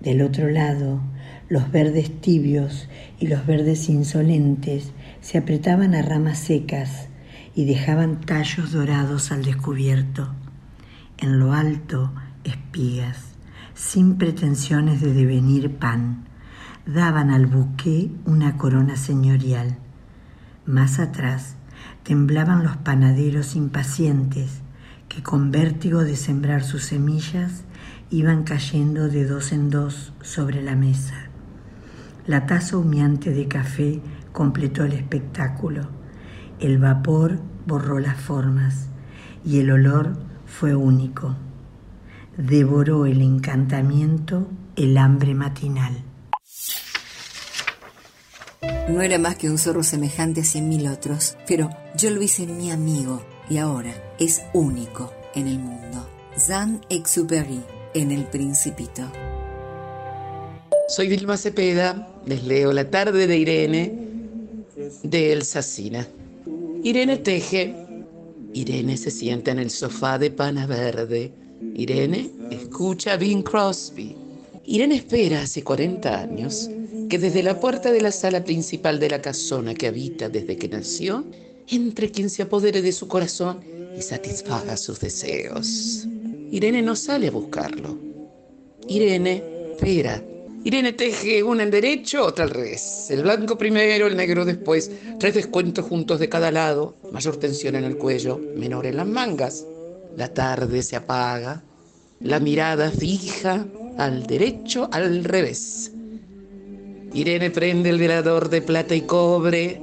[0.01, 1.01] Del otro lado,
[1.47, 2.89] los verdes tibios
[3.19, 4.91] y los verdes insolentes
[5.21, 7.07] se apretaban a ramas secas
[7.55, 10.33] y dejaban tallos dorados al descubierto.
[11.17, 13.28] En lo alto, espigas,
[13.79, 16.25] sin pretensiones de devenir pan,
[16.85, 19.77] daban al buque una corona señorial.
[20.65, 21.55] Más atrás
[22.03, 24.59] temblaban los panaderos impacientes
[25.07, 27.63] que con vértigo de sembrar sus semillas
[28.09, 31.29] iban cayendo de dos en dos sobre la mesa.
[32.27, 34.01] La taza humeante de café
[34.33, 35.87] completó el espectáculo.
[36.59, 38.89] El vapor borró las formas
[39.45, 41.37] y el olor fue único.
[42.39, 46.01] Devoró el encantamiento el hambre matinal.
[48.87, 52.47] No era más que un zorro semejante a cien mil otros, pero yo lo hice
[52.47, 56.09] mi amigo y ahora es único en el mundo.
[56.37, 57.61] Saint-Exupéry
[57.93, 59.11] en El Principito.
[60.87, 63.99] Soy Vilma Cepeda, les leo La tarde de Irene
[65.03, 66.07] de Elsa Sina.
[66.85, 67.75] Irene teje,
[68.53, 71.33] Irene se sienta en el sofá de pana verde,
[71.75, 74.15] Irene escucha a Bing Crosby.
[74.65, 76.69] Irene espera hace 40 años
[77.09, 80.69] que desde la puerta de la sala principal de la casona que habita desde que
[80.69, 81.25] nació,
[81.67, 83.61] entre quien se apodere de su corazón
[83.97, 86.07] y satisfaga sus deseos.
[86.51, 87.97] Irene no sale a buscarlo.
[88.87, 90.23] Irene espera.
[90.63, 93.07] Irene teje una en derecho, otra al revés.
[93.09, 94.91] El blanco primero, el negro después.
[95.19, 96.95] Tres descuentos juntos de cada lado.
[97.11, 99.65] Mayor tensión en el cuello, menor en las mangas.
[100.19, 101.63] La tarde se apaga.
[102.19, 103.65] La mirada fija
[103.97, 105.93] al derecho, al revés.
[107.13, 109.81] Irene prende el velador de plata y cobre.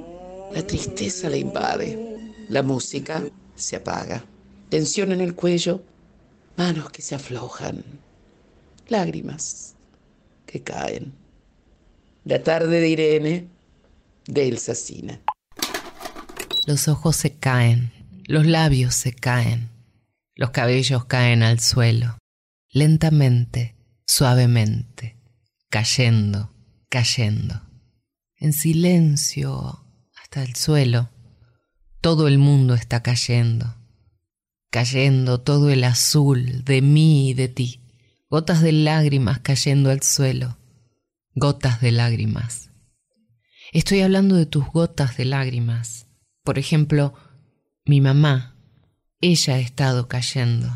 [0.52, 2.34] La tristeza la invade.
[2.50, 3.24] La música
[3.54, 4.26] se apaga.
[4.68, 5.82] Tensión en el cuello,
[6.58, 7.82] manos que se aflojan,
[8.88, 9.74] lágrimas
[10.44, 11.14] que caen.
[12.26, 13.48] La tarde de Irene,
[14.26, 15.18] de Elsa Sina.
[16.66, 17.90] Los ojos se caen,
[18.26, 19.70] los labios se caen,
[20.36, 22.18] los cabellos caen al suelo,
[22.70, 23.74] lentamente,
[24.06, 25.18] suavemente,
[25.70, 26.54] cayendo,
[26.90, 27.62] cayendo,
[28.36, 29.82] en silencio
[30.14, 31.10] hasta el suelo.
[32.02, 33.74] Todo el mundo está cayendo,
[34.70, 37.80] cayendo todo el azul de mí y de ti,
[38.28, 40.58] gotas de lágrimas cayendo al suelo,
[41.34, 42.70] gotas de lágrimas.
[43.72, 46.06] Estoy hablando de tus gotas de lágrimas.
[46.44, 47.14] Por ejemplo,
[47.84, 48.55] mi mamá,
[49.20, 50.68] ella ha estado cayendo,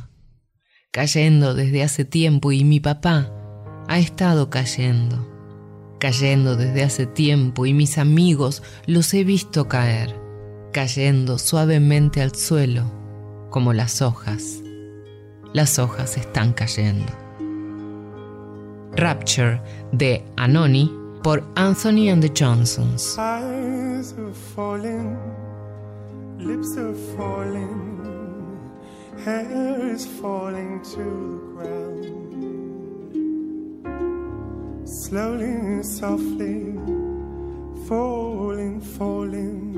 [0.91, 3.31] cayendo desde hace tiempo y mi papá
[3.87, 5.29] ha estado cayendo,
[5.99, 10.19] cayendo desde hace tiempo y mis amigos los he visto caer,
[10.73, 12.91] cayendo suavemente al suelo
[13.51, 14.63] como las hojas.
[15.53, 17.13] Las hojas están cayendo.
[18.97, 19.61] Rapture
[19.93, 20.91] de Anoni
[21.23, 23.19] por Anthony and the Johnsons.
[26.43, 26.95] Lips are
[29.25, 32.07] hair is falling to the ground.
[34.89, 36.73] Slowly, softly,
[37.87, 39.75] falling, falling,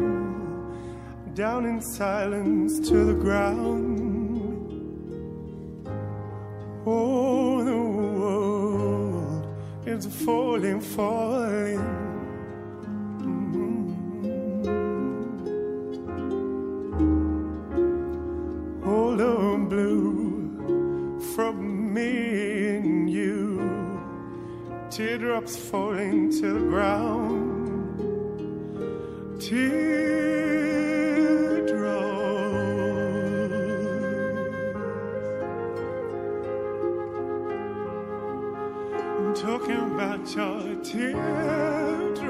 [1.34, 4.68] down in silence to the ground.
[6.86, 9.46] Oh, the world
[9.86, 12.01] is falling, falling.
[19.12, 24.00] All blue from me and you,
[24.90, 27.98] teardrops falling to the ground.
[29.38, 30.72] Teardrops.
[39.18, 42.22] I'm talking about your teardrops.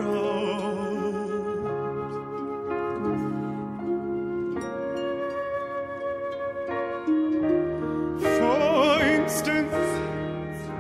[9.43, 10.71] For instance,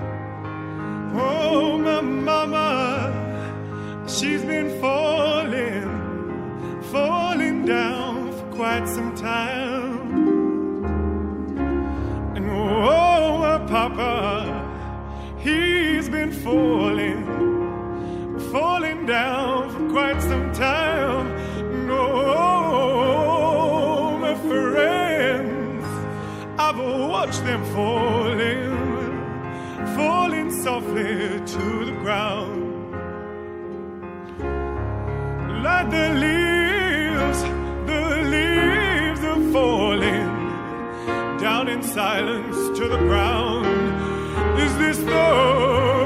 [1.15, 10.13] oh, my mama, she's been falling, falling down for quite some time.
[12.37, 14.47] And oh, my papa,
[15.39, 17.27] he's been falling,
[18.53, 21.35] falling down for quite some time.
[21.89, 22.01] No,
[23.17, 25.01] oh, my friends,
[27.23, 28.73] I've them falling,
[29.95, 32.91] falling softly to the ground.
[35.62, 37.43] Like the leaves,
[37.87, 38.03] the
[38.35, 40.31] leaves are falling
[41.39, 43.68] down in silence to the ground.
[44.59, 46.01] Is this the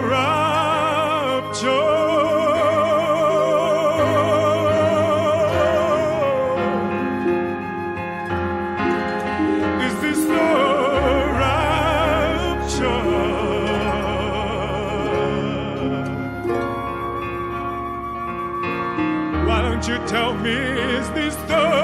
[20.47, 21.76] is this the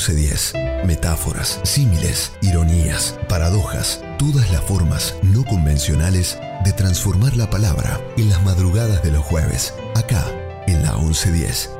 [0.00, 0.54] 1110.
[0.86, 8.42] Metáforas, símiles, ironías, paradojas, todas las formas no convencionales de transformar la palabra en las
[8.42, 10.24] madrugadas de los jueves, acá
[10.66, 11.76] en la 1110.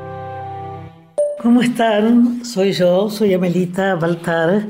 [1.41, 2.45] ¿Cómo están?
[2.45, 4.67] Soy yo, soy Amelita Baltar,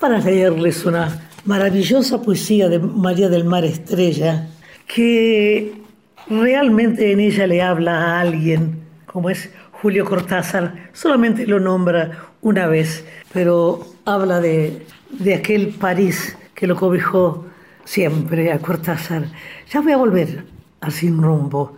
[0.00, 4.48] para leerles una maravillosa poesía de María del Mar Estrella,
[4.92, 5.80] que
[6.28, 12.66] realmente en ella le habla a alguien, como es Julio Cortázar, solamente lo nombra una
[12.66, 17.46] vez, pero habla de, de aquel París que lo cobijó
[17.84, 19.24] siempre a Cortázar.
[19.70, 20.44] Ya voy a volver
[20.80, 21.74] a Sin Rumbo.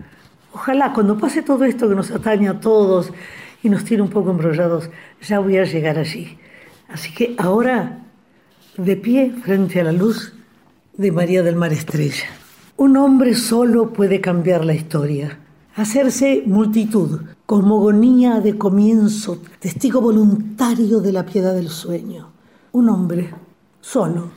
[0.53, 3.13] Ojalá cuando pase todo esto que nos atañe a todos
[3.63, 4.91] y nos tiene un poco embrollados,
[5.23, 6.39] ya voy a llegar allí.
[6.89, 8.01] Así que ahora,
[8.77, 10.35] de pie frente a la luz
[10.97, 12.27] de María del Mar Estrella.
[12.77, 15.39] Un hombre solo puede cambiar la historia,
[15.77, 22.31] hacerse multitud, cosmogonía de comienzo, testigo voluntario de la piedad del sueño.
[22.73, 23.31] Un hombre
[23.81, 24.31] solo,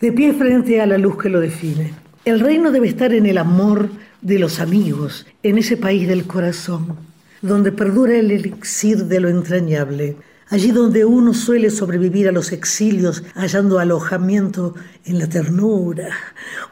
[0.00, 1.94] de pie frente a la luz que lo define.
[2.24, 3.88] El reino debe estar en el amor
[4.20, 6.96] de los amigos, en ese país del corazón,
[7.40, 10.16] donde perdura el elixir de lo entrañable,
[10.48, 14.74] allí donde uno suele sobrevivir a los exilios hallando alojamiento
[15.04, 16.08] en la ternura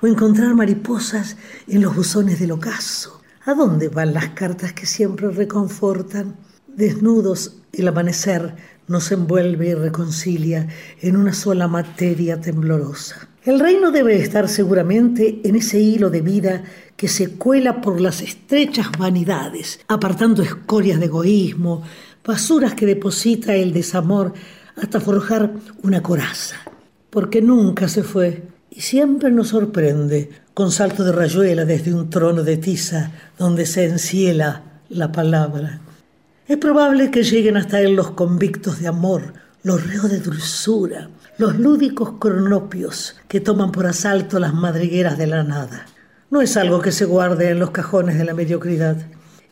[0.02, 1.36] o encontrar mariposas
[1.68, 3.17] en los buzones del ocaso.
[3.48, 6.36] ¿A dónde van las cartas que siempre reconfortan?
[6.66, 8.54] Desnudos, el amanecer
[8.88, 10.68] nos envuelve y reconcilia
[11.00, 13.26] en una sola materia temblorosa.
[13.46, 16.62] El reino debe estar seguramente en ese hilo de vida
[16.94, 21.84] que se cuela por las estrechas vanidades, apartando escorias de egoísmo,
[22.22, 24.34] basuras que deposita el desamor
[24.76, 26.56] hasta forjar una coraza.
[27.08, 30.28] Porque nunca se fue y siempre nos sorprende
[30.58, 35.78] con salto de rayuela desde un trono de tiza donde se enciela la palabra.
[36.48, 41.60] Es probable que lleguen hasta él los convictos de amor, los reos de dulzura, los
[41.60, 45.86] lúdicos cronopios que toman por asalto las madrigueras de la nada.
[46.28, 48.96] No es algo que se guarde en los cajones de la mediocridad.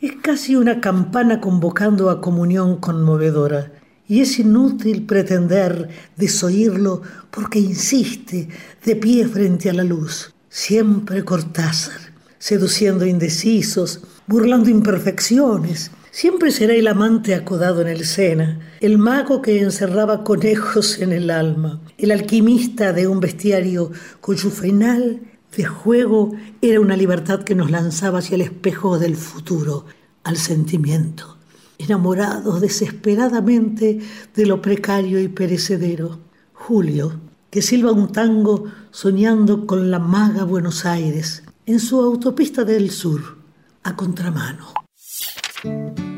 [0.00, 3.70] Es casi una campana convocando a comunión conmovedora.
[4.09, 8.48] Y es inútil pretender desoírlo porque insiste
[8.84, 10.32] de pie frente a la luz.
[10.59, 12.00] Siempre Cortázar,
[12.38, 15.90] seduciendo indecisos, burlando imperfecciones.
[16.11, 21.28] Siempre será el amante acodado en el Sena, el mago que encerraba conejos en el
[21.28, 23.92] alma, el alquimista de un bestiario
[24.22, 25.20] cuyo final
[25.54, 29.84] de juego era una libertad que nos lanzaba hacia el espejo del futuro,
[30.24, 31.36] al sentimiento,
[31.76, 34.00] enamorados desesperadamente
[34.34, 36.18] de lo precario y perecedero.
[36.54, 37.20] Julio,
[37.57, 43.38] que silba un tango soñando con la maga Buenos Aires, en su autopista del sur,
[43.82, 44.74] a contramano.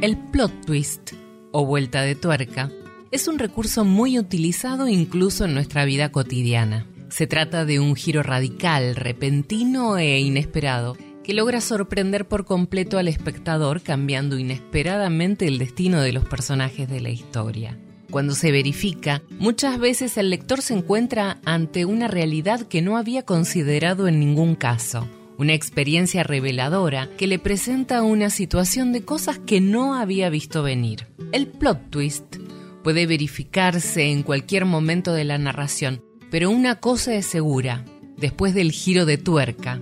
[0.00, 1.12] El plot twist,
[1.52, 2.72] o vuelta de tuerca,
[3.12, 6.88] es un recurso muy utilizado incluso en nuestra vida cotidiana.
[7.08, 13.06] Se trata de un giro radical, repentino e inesperado, que logra sorprender por completo al
[13.06, 17.78] espectador cambiando inesperadamente el destino de los personajes de la historia.
[18.10, 23.24] Cuando se verifica, muchas veces el lector se encuentra ante una realidad que no había
[23.24, 25.06] considerado en ningún caso,
[25.36, 31.06] una experiencia reveladora que le presenta una situación de cosas que no había visto venir.
[31.32, 32.36] El plot twist
[32.82, 37.84] puede verificarse en cualquier momento de la narración, pero una cosa es segura,
[38.16, 39.80] después del giro de tuerca,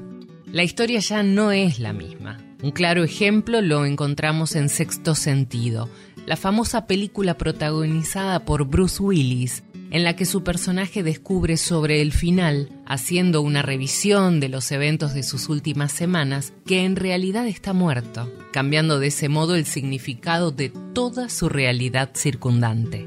[0.51, 2.39] la historia ya no es la misma.
[2.62, 5.89] Un claro ejemplo lo encontramos en Sexto Sentido,
[6.27, 9.62] la famosa película protagonizada por Bruce Willis,
[9.93, 15.14] en la que su personaje descubre sobre el final, haciendo una revisión de los eventos
[15.14, 20.51] de sus últimas semanas, que en realidad está muerto, cambiando de ese modo el significado
[20.51, 23.07] de toda su realidad circundante.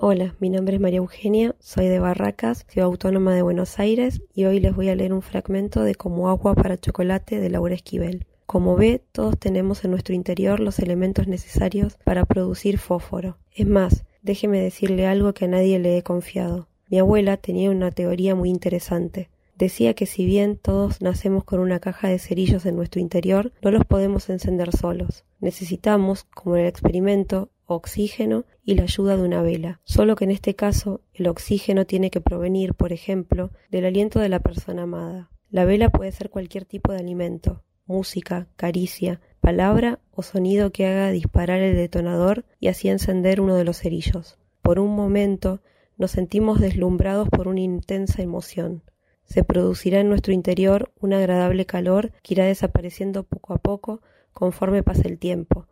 [0.00, 4.46] Hola, mi nombre es María Eugenia, soy de Barracas, ciudad autónoma de Buenos Aires, y
[4.46, 8.26] hoy les voy a leer un fragmento de Como agua para chocolate de Laura Esquivel.
[8.46, 13.38] Como ve, todos tenemos en nuestro interior los elementos necesarios para producir fósforo.
[13.54, 16.68] Es más, déjeme decirle algo que a nadie le he confiado.
[16.88, 19.30] Mi abuela tenía una teoría muy interesante.
[19.56, 23.70] Decía que si bien todos nacemos con una caja de cerillos en nuestro interior, no
[23.70, 25.24] los podemos encender solos.
[25.40, 29.80] Necesitamos, como en el experimento, oxígeno y la ayuda de una vela.
[29.84, 34.28] Solo que en este caso el oxígeno tiene que provenir, por ejemplo, del aliento de
[34.28, 35.30] la persona amada.
[35.50, 41.10] La vela puede ser cualquier tipo de alimento, música, caricia, palabra o sonido que haga
[41.10, 44.38] disparar el detonador y así encender uno de los cerillos.
[44.62, 45.60] Por un momento
[45.98, 48.82] nos sentimos deslumbrados por una intensa emoción.
[49.24, 54.00] Se producirá en nuestro interior un agradable calor que irá desapareciendo poco a poco
[54.32, 55.66] conforme pase el tiempo,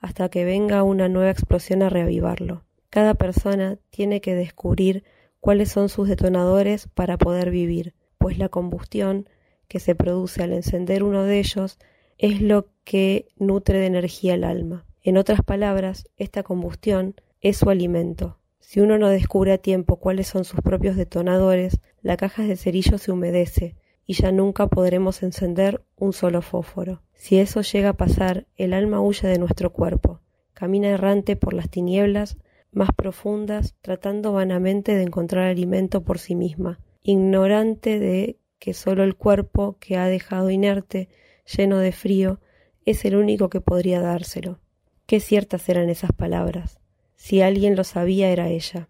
[0.00, 2.64] hasta que venga una nueva explosión a reavivarlo.
[2.90, 5.04] Cada persona tiene que descubrir
[5.40, 9.28] cuáles son sus detonadores para poder vivir, pues la combustión
[9.68, 11.78] que se produce al encender uno de ellos
[12.18, 14.86] es lo que nutre de energía el alma.
[15.02, 18.38] En otras palabras, esta combustión es su alimento.
[18.58, 23.02] Si uno no descubre a tiempo cuáles son sus propios detonadores, la caja de cerillos
[23.02, 27.02] se humedece y ya nunca podremos encender un solo fósforo.
[27.12, 30.20] Si eso llega a pasar, el alma huye de nuestro cuerpo,
[30.54, 32.36] camina errante por las tinieblas
[32.72, 39.16] más profundas, tratando vanamente de encontrar alimento por sí misma, ignorante de que solo el
[39.16, 41.08] cuerpo que ha dejado inerte,
[41.56, 42.40] lleno de frío,
[42.84, 44.60] es el único que podría dárselo.
[45.06, 46.78] Qué ciertas eran esas palabras.
[47.16, 48.88] Si alguien lo sabía era ella.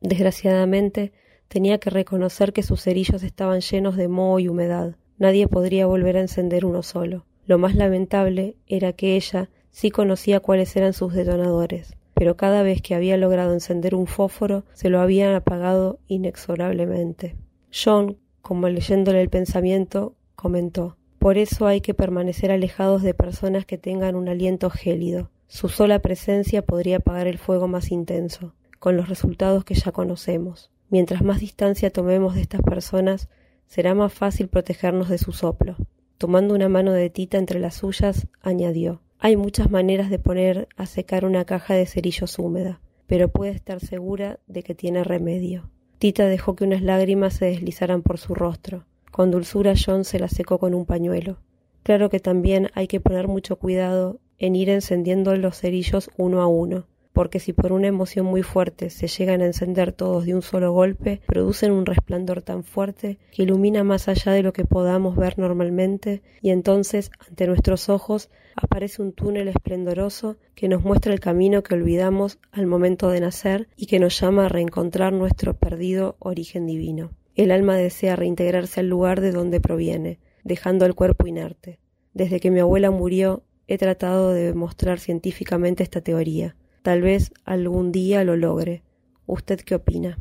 [0.00, 1.12] Desgraciadamente,
[1.48, 4.96] tenía que reconocer que sus cerillos estaban llenos de moho y humedad.
[5.18, 7.24] Nadie podría volver a encender uno solo.
[7.46, 12.80] Lo más lamentable era que ella sí conocía cuáles eran sus detonadores, pero cada vez
[12.80, 17.36] que había logrado encender un fósforo se lo habían apagado inexorablemente.
[17.72, 23.78] John, como leyéndole el pensamiento, comentó Por eso hay que permanecer alejados de personas que
[23.78, 25.30] tengan un aliento gélido.
[25.48, 30.70] Su sola presencia podría apagar el fuego más intenso, con los resultados que ya conocemos.
[30.90, 33.30] Mientras más distancia tomemos de estas personas,
[33.66, 35.76] será más fácil protegernos de su soplo.
[36.18, 40.84] Tomando una mano de Tita entre las suyas, añadió Hay muchas maneras de poner a
[40.84, 45.70] secar una caja de cerillos húmeda, pero puede estar segura de que tiene remedio.
[45.98, 48.84] Tita dejó que unas lágrimas se deslizaran por su rostro.
[49.10, 51.38] Con dulzura John se la secó con un pañuelo.
[51.82, 56.46] Claro que también hay que poner mucho cuidado en ir encendiendo los cerillos uno a
[56.46, 60.42] uno, porque si por una emoción muy fuerte se llegan a encender todos de un
[60.42, 65.14] solo golpe, producen un resplandor tan fuerte que ilumina más allá de lo que podamos
[65.14, 71.20] ver normalmente, y entonces ante nuestros ojos aparece un túnel esplendoroso que nos muestra el
[71.20, 76.16] camino que olvidamos al momento de nacer y que nos llama a reencontrar nuestro perdido
[76.18, 77.12] origen divino.
[77.34, 81.80] El alma desea reintegrarse al lugar de donde proviene, dejando el cuerpo inerte.
[82.12, 86.54] Desde que mi abuela murió, he tratado de demostrar científicamente esta teoría.
[86.82, 88.82] Tal vez algún día lo logre.
[89.26, 90.18] ¿Usted qué opina?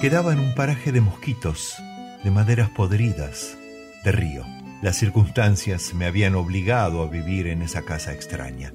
[0.00, 1.76] Quedaba en un paraje de mosquitos,
[2.22, 3.56] de maderas podridas,
[4.04, 4.53] de río.
[4.84, 8.74] Las circunstancias me habían obligado a vivir en esa casa extraña.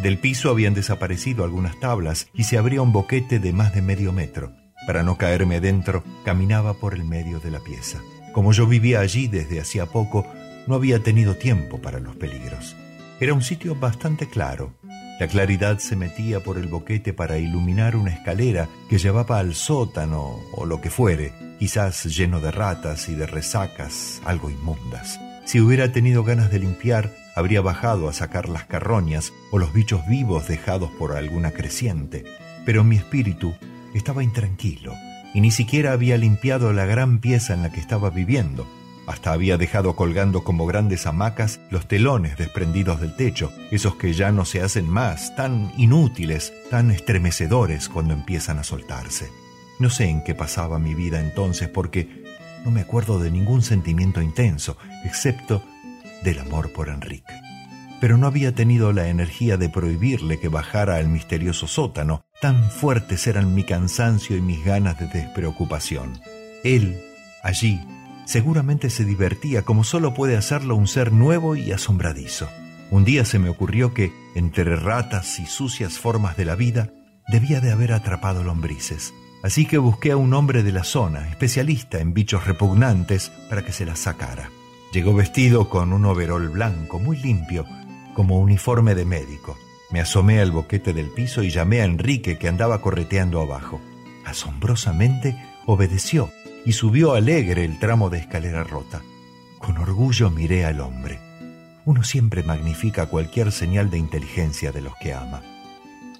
[0.00, 4.12] Del piso habían desaparecido algunas tablas y se abría un boquete de más de medio
[4.12, 4.52] metro.
[4.86, 7.98] Para no caerme dentro, caminaba por el medio de la pieza.
[8.32, 10.24] Como yo vivía allí desde hacía poco,
[10.68, 12.76] no había tenido tiempo para los peligros.
[13.18, 14.78] Era un sitio bastante claro,
[15.18, 20.38] la claridad se metía por el boquete para iluminar una escalera que llevaba al sótano
[20.52, 25.18] o lo que fuere, quizás lleno de ratas y de resacas algo inmundas.
[25.48, 30.06] Si hubiera tenido ganas de limpiar, habría bajado a sacar las carroñas o los bichos
[30.06, 32.26] vivos dejados por alguna creciente.
[32.66, 33.54] Pero mi espíritu
[33.94, 34.92] estaba intranquilo
[35.32, 38.68] y ni siquiera había limpiado la gran pieza en la que estaba viviendo.
[39.06, 44.32] Hasta había dejado colgando como grandes hamacas los telones desprendidos del techo, esos que ya
[44.32, 49.30] no se hacen más, tan inútiles, tan estremecedores cuando empiezan a soltarse.
[49.78, 52.27] No sé en qué pasaba mi vida entonces porque
[52.68, 55.64] no me acuerdo de ningún sentimiento intenso, excepto
[56.22, 57.32] del amor por Enrique.
[57.98, 63.26] Pero no había tenido la energía de prohibirle que bajara al misterioso sótano, tan fuertes
[63.26, 66.20] eran mi cansancio y mis ganas de despreocupación.
[66.62, 67.00] Él,
[67.42, 67.80] allí,
[68.26, 72.50] seguramente se divertía como solo puede hacerlo un ser nuevo y asombradizo.
[72.90, 76.90] Un día se me ocurrió que, entre ratas y sucias formas de la vida,
[77.28, 79.14] debía de haber atrapado lombrices.
[79.42, 83.72] Así que busqué a un hombre de la zona, especialista en bichos repugnantes, para que
[83.72, 84.50] se las sacara.
[84.92, 87.64] Llegó vestido con un overol blanco, muy limpio,
[88.14, 89.56] como uniforme de médico.
[89.90, 93.80] Me asomé al boquete del piso y llamé a Enrique que andaba correteando abajo.
[94.24, 95.36] Asombrosamente
[95.66, 96.30] obedeció
[96.66, 99.02] y subió alegre el tramo de escalera rota.
[99.58, 101.20] Con orgullo miré al hombre.
[101.84, 105.42] Uno siempre magnifica cualquier señal de inteligencia de los que ama.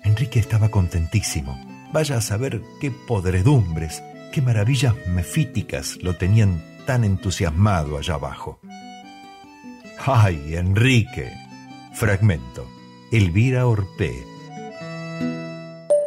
[0.05, 1.68] Enrique estaba contentísimo.
[1.93, 4.03] Vaya a saber qué podredumbres,
[4.33, 8.61] qué maravillas mefíticas lo tenían tan entusiasmado allá abajo.
[10.05, 11.33] ¡Ay, Enrique!
[11.95, 12.67] Fragmento.
[13.11, 14.13] Elvira Orpé.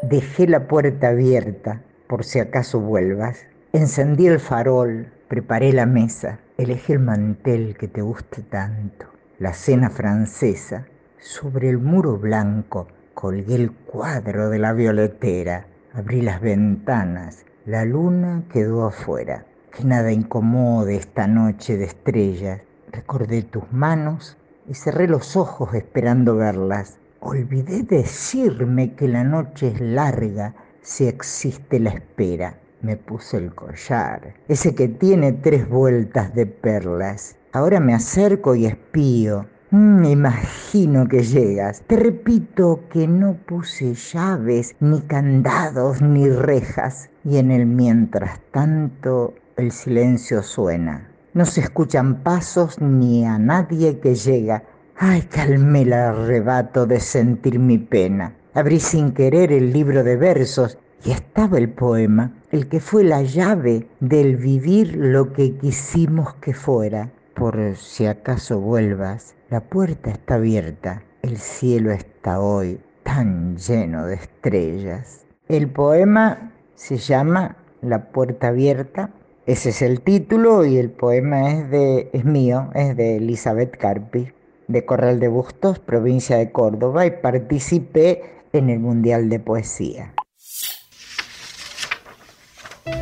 [0.04, 3.40] Dejé la puerta abierta por si acaso vuelvas.
[3.74, 9.08] Encendí el farol, preparé la mesa, elegí el mantel que te guste tanto,
[9.40, 10.86] la cena francesa.
[11.18, 18.44] Sobre el muro blanco colgué el cuadro de la violetera, abrí las ventanas, la luna
[18.52, 19.46] quedó afuera.
[19.76, 22.62] Que nada incomode esta noche de estrellas.
[22.92, 24.38] Recordé tus manos
[24.68, 26.98] y cerré los ojos esperando verlas.
[27.22, 32.58] Olvidé decirme que la noche es larga si existe la espera.
[32.82, 37.38] Me puse el collar, ese que tiene tres vueltas de perlas.
[37.54, 39.46] Ahora me acerco y espío.
[39.74, 41.82] Me imagino que llegas.
[41.88, 47.10] Te repito que no puse llaves, ni candados, ni rejas.
[47.24, 51.10] Y en el mientras tanto el silencio suena.
[51.34, 54.66] No se escuchan pasos ni a nadie que llega.
[54.98, 58.36] Ay, calmé el arrebato de sentir mi pena.
[58.54, 63.22] Abrí sin querer el libro de versos y estaba el poema, el que fue la
[63.22, 67.10] llave del vivir lo que quisimos que fuera.
[67.36, 74.16] Por si acaso vuelvas, la puerta está abierta, el cielo está hoy tan lleno de
[74.16, 75.28] estrellas.
[75.48, 79.12] El poema se llama La puerta abierta
[79.46, 84.30] ese es el título y el poema es, de, es mío, es de Elizabeth Carpi,
[84.68, 88.22] de Corral de Bustos, provincia de Córdoba, y participé
[88.54, 90.14] en el Mundial de Poesía.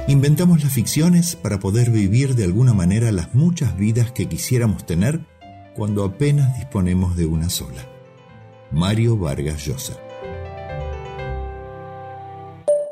[0.07, 5.19] Inventamos las ficciones para poder vivir de alguna manera las muchas vidas que quisiéramos tener
[5.79, 7.81] cuando apenas disponemos de una sola.
[8.69, 9.93] Mario Vargas Llosa.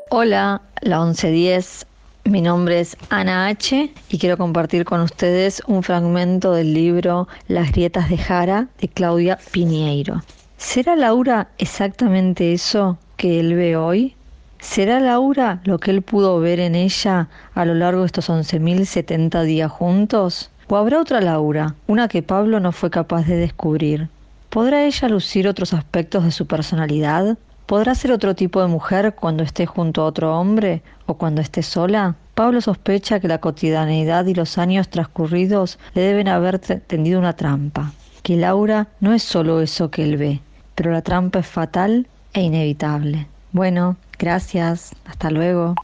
[0.08, 1.84] Hola, la 1110
[2.24, 3.92] mi nombre es Ana H.
[4.08, 9.38] y quiero compartir con ustedes un fragmento del libro Las grietas de Jara de Claudia
[9.52, 10.22] Piñeiro.
[10.56, 14.16] ¿Será Laura exactamente eso que él ve hoy?
[14.60, 19.44] ¿Será Laura lo que él pudo ver en ella a lo largo de estos 11.070
[19.44, 20.50] días juntos?
[20.70, 24.10] ¿O habrá otra Laura, una que Pablo no fue capaz de descubrir?
[24.50, 27.38] ¿Podrá ella lucir otros aspectos de su personalidad?
[27.64, 31.62] ¿Podrá ser otro tipo de mujer cuando esté junto a otro hombre o cuando esté
[31.62, 32.16] sola?
[32.34, 37.92] Pablo sospecha que la cotidianeidad y los años transcurridos le deben haber tendido una trampa,
[38.22, 40.42] que Laura no es solo eso que él ve,
[40.74, 43.26] pero la trampa es fatal e inevitable.
[43.52, 45.76] Bueno, gracias, hasta luego.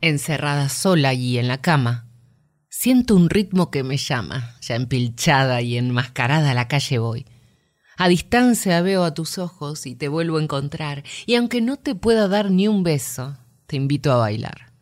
[0.00, 2.06] Encerrada sola allí en la cama,
[2.84, 7.24] siento un ritmo que me llama, ya empilchada y enmascarada a la calle voy.
[7.96, 11.94] A distancia veo a tus ojos y te vuelvo a encontrar, y aunque no te
[11.94, 14.74] pueda dar ni un beso, te invito a bailar.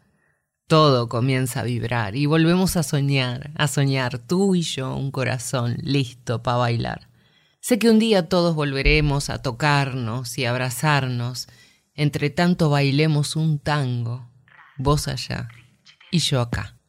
[0.66, 5.76] Todo comienza a vibrar y volvemos a soñar, a soñar tú y yo un corazón
[5.80, 7.08] listo para bailar.
[7.60, 11.46] Sé que un día todos volveremos a tocarnos y abrazarnos,
[11.94, 14.28] entre tanto bailemos un tango,
[14.76, 15.46] vos allá
[16.10, 16.81] y yo acá.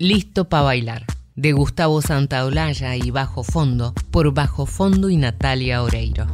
[0.00, 6.28] Listo para bailar de Gustavo Santaolalla y Bajo Fondo por Bajo Fondo y Natalia Oreiro.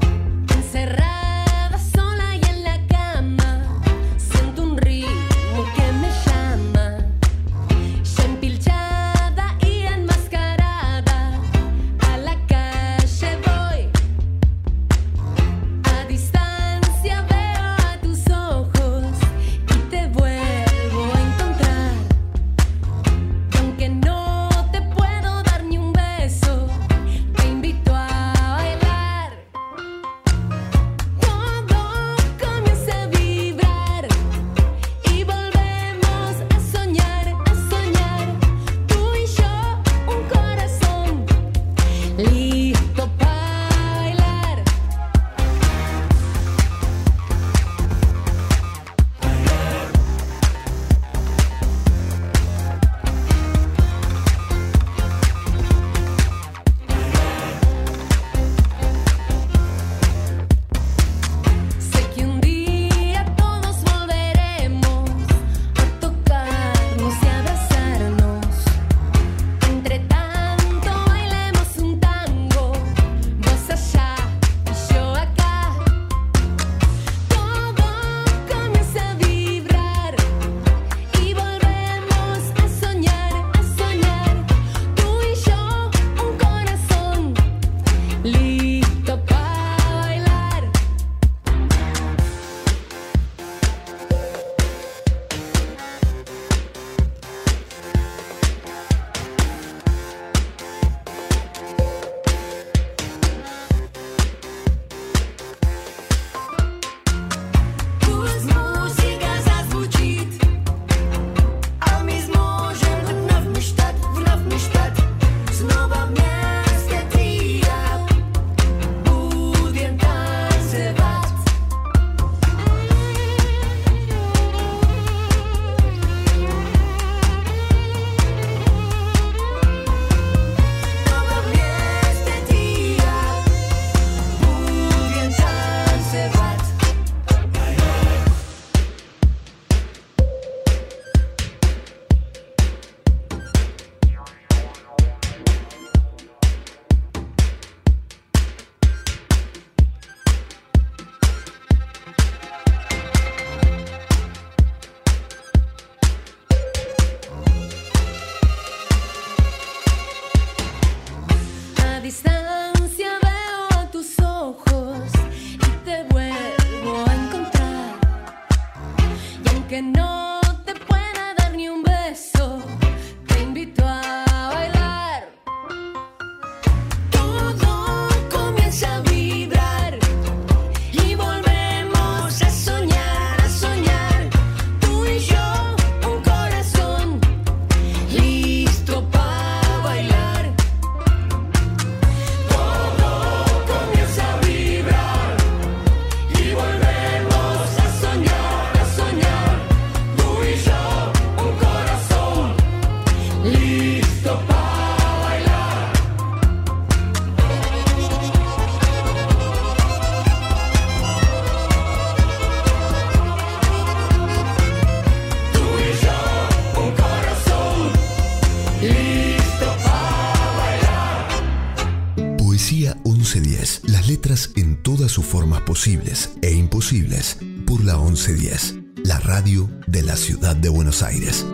[224.24, 228.76] Letras en todas sus formas posibles e imposibles por la 1110.
[229.05, 231.46] La radio de la ciudad de Buenos Aires.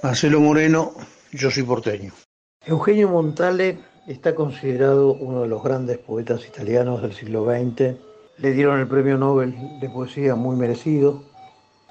[0.00, 0.92] Marcelo Moreno,
[1.32, 2.12] yo soy porteño.
[2.64, 7.96] Eugenio Montale está considerado uno de los grandes poetas italianos del siglo XX.
[8.38, 11.24] Le dieron el premio Nobel de Poesía muy merecido,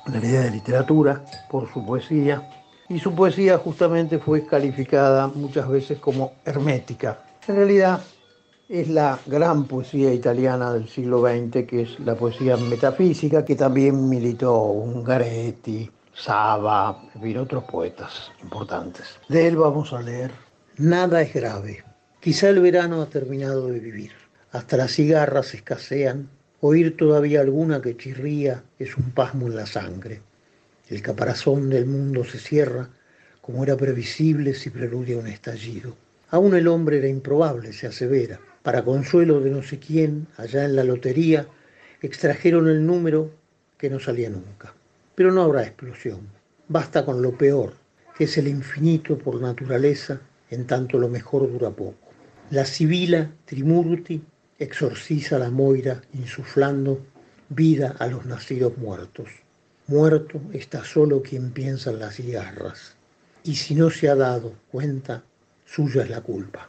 [0.06, 2.50] en realidad de literatura, por su poesía.
[2.88, 7.20] Y su poesía justamente fue calificada muchas veces como hermética.
[7.46, 8.00] En realidad
[8.70, 14.08] es la gran poesía italiana del siglo XX, que es la poesía metafísica, que también
[14.08, 19.20] militó Ungaretti, Saba, en fin, otros poetas importantes.
[19.28, 20.32] De él vamos a leer
[20.78, 21.84] Nada es grave.
[22.20, 24.12] Quizá el verano ha terminado de vivir.
[24.52, 26.30] Hasta las cigarras escasean.
[26.62, 30.22] Oír todavía alguna que chirría es un pasmo en la sangre.
[30.90, 32.88] El caparazón del mundo se cierra,
[33.42, 35.96] como era previsible si preludia un estallido.
[36.30, 38.40] Aún el hombre era improbable, se asevera.
[38.64, 41.48] Para consuelo de no sé quién, allá en la lotería,
[42.02, 43.32] extrajeron el número
[43.78, 44.74] que no salía nunca.
[45.16, 46.20] Pero no habrá explosión.
[46.68, 47.74] Basta con lo peor,
[48.18, 52.10] que es el infinito por naturaleza, en tanto lo mejor dura poco.
[52.52, 54.22] La sibila Trimurti
[54.58, 57.06] exorciza la moira insuflando
[57.48, 59.30] vida a los nacidos muertos.
[59.88, 62.96] Muerto está solo quien piensa en las cigarras.
[63.44, 65.24] Y si no se ha dado cuenta,
[65.66, 66.68] suya es la culpa.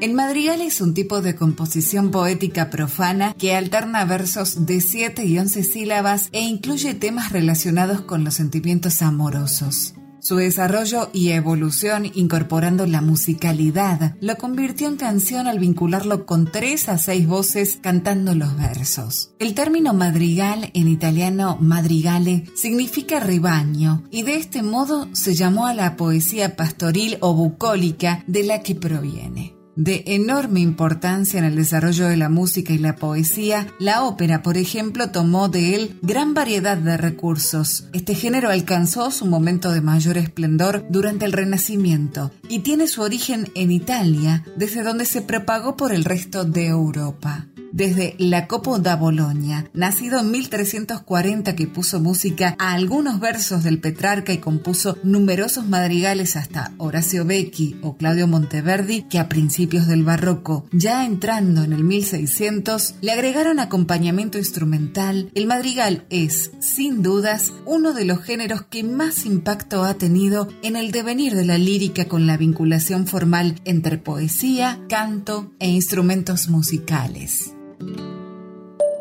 [0.00, 5.38] El madrigal es un tipo de composición poética profana que alterna versos de 7 y
[5.38, 9.94] 11 sílabas e incluye temas relacionados con los sentimientos amorosos.
[10.24, 16.88] Su desarrollo y evolución incorporando la musicalidad lo convirtió en canción al vincularlo con tres
[16.88, 19.34] a seis voces cantando los versos.
[19.38, 25.74] El término madrigal en italiano madrigale significa rebaño y de este modo se llamó a
[25.74, 29.53] la poesía pastoril o bucólica de la que proviene.
[29.76, 34.56] De enorme importancia en el desarrollo de la música y la poesía, la ópera, por
[34.56, 37.88] ejemplo, tomó de él gran variedad de recursos.
[37.92, 43.50] Este género alcanzó su momento de mayor esplendor durante el Renacimiento y tiene su origen
[43.54, 49.68] en Italia, desde donde se propagó por el resto de Europa desde Jacopo da Bologna,
[49.74, 56.36] nacido en 1340 que puso música a algunos versos del Petrarca y compuso numerosos madrigales
[56.36, 61.82] hasta Horacio Becchi o Claudio Monteverdi, que a principios del barroco, ya entrando en el
[61.82, 68.84] 1600, le agregaron acompañamiento instrumental, el madrigal es, sin dudas, uno de los géneros que
[68.84, 73.98] más impacto ha tenido en el devenir de la lírica con la vinculación formal entre
[73.98, 77.54] poesía, canto e instrumentos musicales.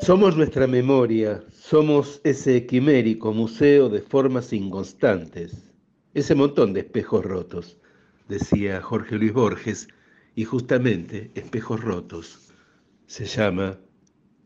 [0.02, 5.72] Somos nuestra memoria, somos ese quimérico museo de formas inconstantes,
[6.14, 7.78] ese montón de espejos rotos,
[8.28, 9.88] decía Jorge Luis Borges,
[10.36, 12.54] y justamente Espejos Rotos
[13.06, 13.78] se llama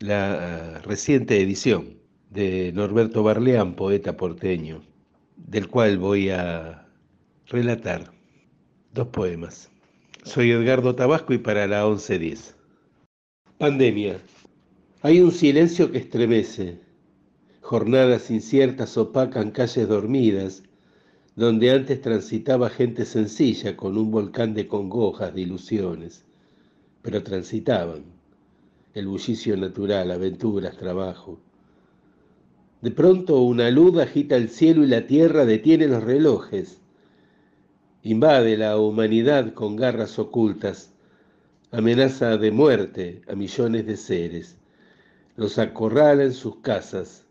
[0.00, 1.98] la uh, reciente edición
[2.30, 4.82] de Norberto Barleán, poeta porteño,
[5.36, 6.86] del cual voy a
[7.46, 8.12] relatar
[8.92, 9.70] dos poemas.
[10.24, 12.57] Soy Edgardo Tabasco y para la 1110.
[13.58, 14.20] Pandemia.
[15.02, 16.78] Hay un silencio que estremece.
[17.60, 20.62] Jornadas inciertas opacan calles dormidas,
[21.34, 26.24] donde antes transitaba gente sencilla con un volcán de congojas, de ilusiones,
[27.02, 28.04] pero transitaban.
[28.94, 31.40] El bullicio natural, aventuras, trabajo.
[32.80, 36.80] De pronto una luz agita el cielo y la tierra detiene los relojes.
[38.04, 40.92] Invade la humanidad con garras ocultas,
[41.70, 44.56] amenaza de muerte a millones de seres
[45.36, 47.26] los acorrala en sus casas,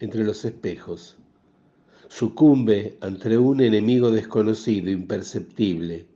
[0.00, 1.16] entre los espejos.
[2.08, 6.06] Sucumbe ante un enemigo desconocido, imperceptible.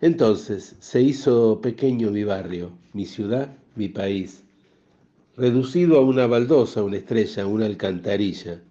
[0.00, 4.44] Entonces se hizo pequeño mi barrio, mi ciudad, mi país,
[5.36, 8.62] reducido a una baldosa, una estrella, una alcantarilla.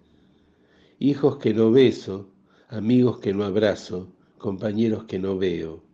[0.98, 2.30] Hijos que no beso,
[2.68, 4.08] amigos que no abrazo,
[4.38, 5.91] compañeros que no veo.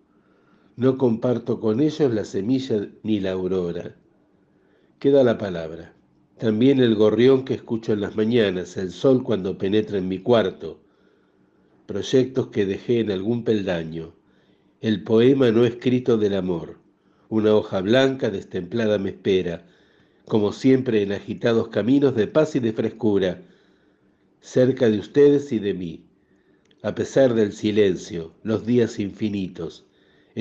[0.79, 3.97] No comparto con ellos la semilla ni la aurora.
[5.01, 5.93] Queda la palabra.
[6.39, 10.81] También el gorrión que escucho en las mañanas, el sol cuando penetra en mi cuarto.
[11.87, 14.13] Proyectos que dejé en algún peldaño
[14.81, 16.79] el poema no escrito del amor.
[17.29, 19.67] Una hoja blanca destemplada me espera,
[20.27, 23.43] como siempre en agitados caminos de paz y de frescura,
[24.41, 26.05] cerca de ustedes y de mí.
[26.85, 29.88] A pesar del silencio, los días infinitos,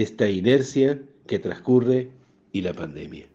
[0.02, 2.12] esta inercia que transcurre
[2.52, 3.28] y la pandemia.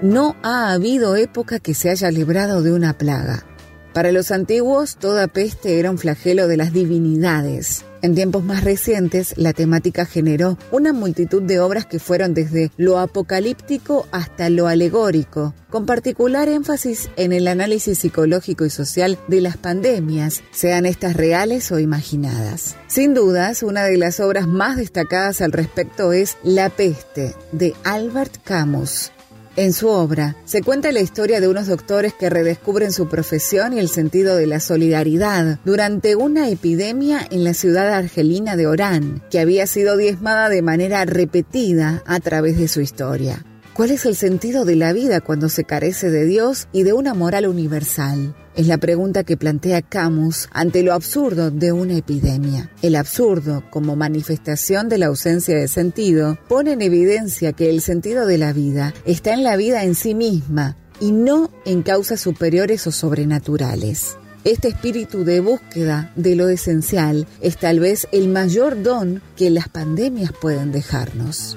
[0.00, 3.44] No ha habido época que se haya librado de una plaga.
[3.92, 7.84] Para los antiguos, toda peste era un flagelo de las divinidades.
[8.00, 12.98] En tiempos más recientes, la temática generó una multitud de obras que fueron desde lo
[12.98, 19.56] apocalíptico hasta lo alegórico, con particular énfasis en el análisis psicológico y social de las
[19.56, 22.76] pandemias, sean estas reales o imaginadas.
[22.86, 28.36] Sin dudas, una de las obras más destacadas al respecto es La peste, de Albert
[28.44, 29.10] Camus,
[29.58, 33.80] en su obra se cuenta la historia de unos doctores que redescubren su profesión y
[33.80, 39.40] el sentido de la solidaridad durante una epidemia en la ciudad argelina de Orán, que
[39.40, 43.44] había sido diezmada de manera repetida a través de su historia.
[43.78, 47.14] ¿Cuál es el sentido de la vida cuando se carece de Dios y de una
[47.14, 48.34] moral universal?
[48.56, 52.72] Es la pregunta que plantea Camus ante lo absurdo de una epidemia.
[52.82, 58.26] El absurdo, como manifestación de la ausencia de sentido, pone en evidencia que el sentido
[58.26, 62.84] de la vida está en la vida en sí misma y no en causas superiores
[62.88, 64.16] o sobrenaturales.
[64.42, 69.68] Este espíritu de búsqueda de lo esencial es tal vez el mayor don que las
[69.68, 71.56] pandemias pueden dejarnos.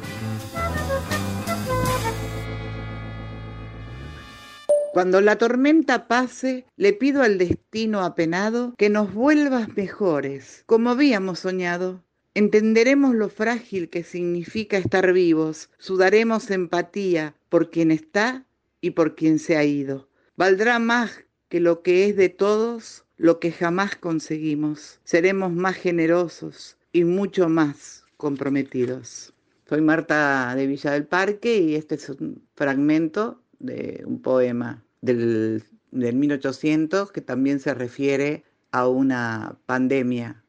[4.91, 11.39] Cuando la tormenta pase, le pido al destino apenado que nos vuelvas mejores, como habíamos
[11.39, 12.03] soñado.
[12.34, 18.45] Entenderemos lo frágil que significa estar vivos, sudaremos empatía por quien está
[18.81, 20.09] y por quien se ha ido.
[20.35, 24.99] Valdrá más que lo que es de todos, lo que jamás conseguimos.
[25.05, 29.34] Seremos más generosos y mucho más comprometidos.
[29.69, 35.63] Soy Marta de Villa del Parque y este es un fragmento de un poema del,
[35.91, 40.43] del 1800 que también se refiere a una pandemia.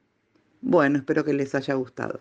[0.60, 2.20] Bueno, espero que les haya gustado.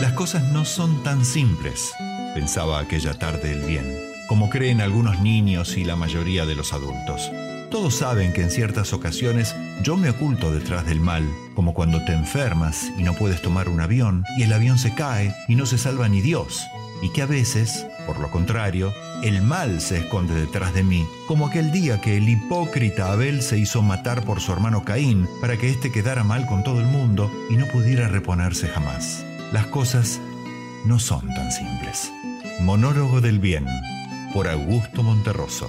[0.00, 1.92] Las cosas no son tan simples,
[2.34, 3.84] pensaba aquella tarde el bien,
[4.28, 7.30] como creen algunos niños y la mayoría de los adultos.
[7.70, 11.24] Todos saben que en ciertas ocasiones yo me oculto detrás del mal,
[11.54, 15.34] como cuando te enfermas y no puedes tomar un avión y el avión se cae
[15.48, 16.66] y no se salva ni Dios,
[17.02, 18.92] y que a veces, por lo contrario,
[19.22, 23.58] el mal se esconde detrás de mí, como aquel día que el hipócrita Abel se
[23.58, 27.30] hizo matar por su hermano Caín para que éste quedara mal con todo el mundo
[27.50, 29.24] y no pudiera reponerse jamás.
[29.52, 30.20] Las cosas
[30.84, 32.12] no son tan simples.
[32.60, 33.66] Monólogo del Bien,
[34.32, 35.68] por Augusto Monterroso.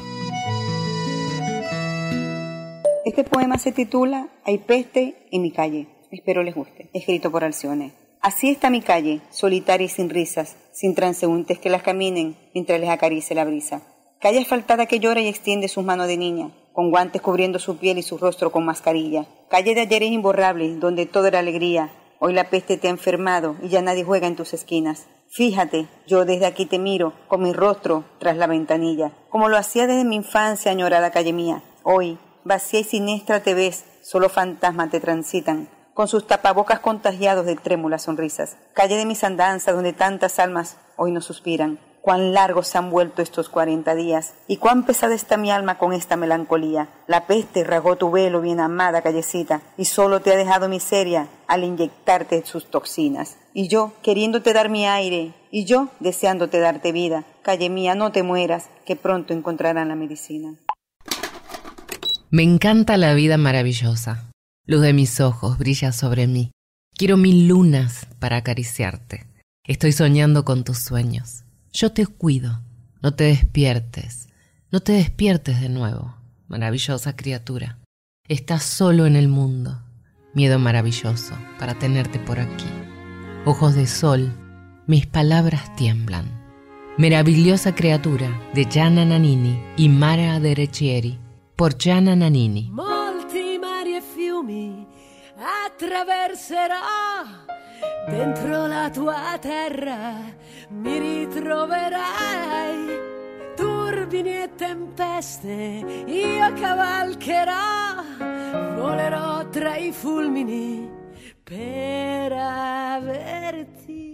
[3.06, 5.88] Este poema se titula Hay peste en mi calle.
[6.12, 6.90] Espero les guste.
[6.94, 7.94] Escrito por Alcione.
[8.22, 12.90] Así está mi calle, solitaria y sin risas, sin transeúntes que las caminen mientras les
[12.90, 13.82] acarice la brisa.
[14.20, 17.98] Calle asfaltada que llora y extiende sus manos de niña, con guantes cubriendo su piel
[17.98, 19.26] y su rostro con mascarilla.
[19.50, 21.94] Calle de ayer es imborrable, donde todo era alegría.
[22.20, 25.08] Hoy la peste te ha enfermado y ya nadie juega en tus esquinas.
[25.30, 29.88] Fíjate, yo desde aquí te miro, con mi rostro tras la ventanilla, como lo hacía
[29.88, 31.64] desde mi infancia, añorada calle mía.
[31.84, 35.70] Hoy, vacía y siniestra te ves, solo fantasmas te transitan
[36.00, 38.56] con sus tapabocas contagiados de trémulas sonrisas.
[38.72, 41.78] Calle de mis andanzas donde tantas almas hoy no suspiran.
[42.00, 45.92] Cuán largos se han vuelto estos cuarenta días y cuán pesada está mi alma con
[45.92, 46.88] esta melancolía.
[47.06, 51.66] La peste rasgó tu velo, bien amada callecita, y solo te ha dejado miseria al
[51.66, 53.36] inyectarte sus toxinas.
[53.54, 57.26] Y yo, queriéndote dar mi aire, y yo, deseándote darte vida.
[57.42, 60.56] Calle mía, no te mueras, que pronto encontrarán la medicina.
[62.30, 64.29] Me encanta la vida maravillosa.
[64.70, 66.52] Luz de mis ojos brilla sobre mí.
[66.96, 69.26] Quiero mil lunas para acariciarte.
[69.66, 71.44] Estoy soñando con tus sueños.
[71.74, 72.62] Yo te cuido.
[73.02, 74.30] No te despiertes.
[74.72, 76.14] No te despiertes de nuevo.
[76.48, 77.80] Maravillosa criatura.
[78.28, 79.82] Estás solo en el mundo.
[80.36, 82.70] Miedo maravilloso para tenerte por aquí.
[83.46, 84.32] Ojos de sol.
[84.86, 86.26] Mis palabras tiemblan.
[86.96, 91.18] Meravigliosa criatura de Gianna Nannini y Mara Derecchieri
[91.56, 92.72] por Gianna Nannini.
[95.40, 96.76] Attraverserò
[98.10, 100.18] dentro la tua terra,
[100.70, 103.08] mi ritroverai.
[103.56, 108.04] Turbini e tempeste, io cavalcherò,
[108.76, 110.90] volerò tra i fulmini
[111.44, 114.08] per averti.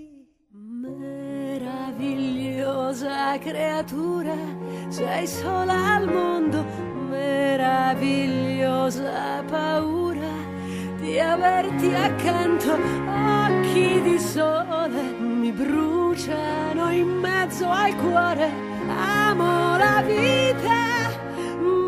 [0.52, 4.35] Meravigliosa creatura,
[4.88, 6.65] sei sola al mondo,
[7.10, 10.55] meravigliosa paura
[11.06, 18.49] di averti accanto, occhi di sole mi bruciano in mezzo al cuore,
[18.88, 21.11] amo la vita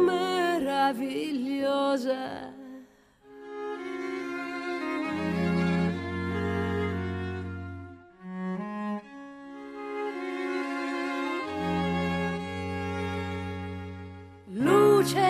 [0.05, 2.56] meravigliosa.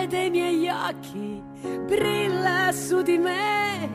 [0.08, 1.42] Dei miei occhi
[1.86, 3.88] brilla su di me,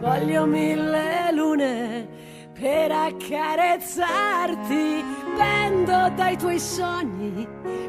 [0.00, 2.08] voglio mille lune
[2.52, 5.04] per accarezzarti,
[5.36, 7.46] pendo dai tuoi sogni,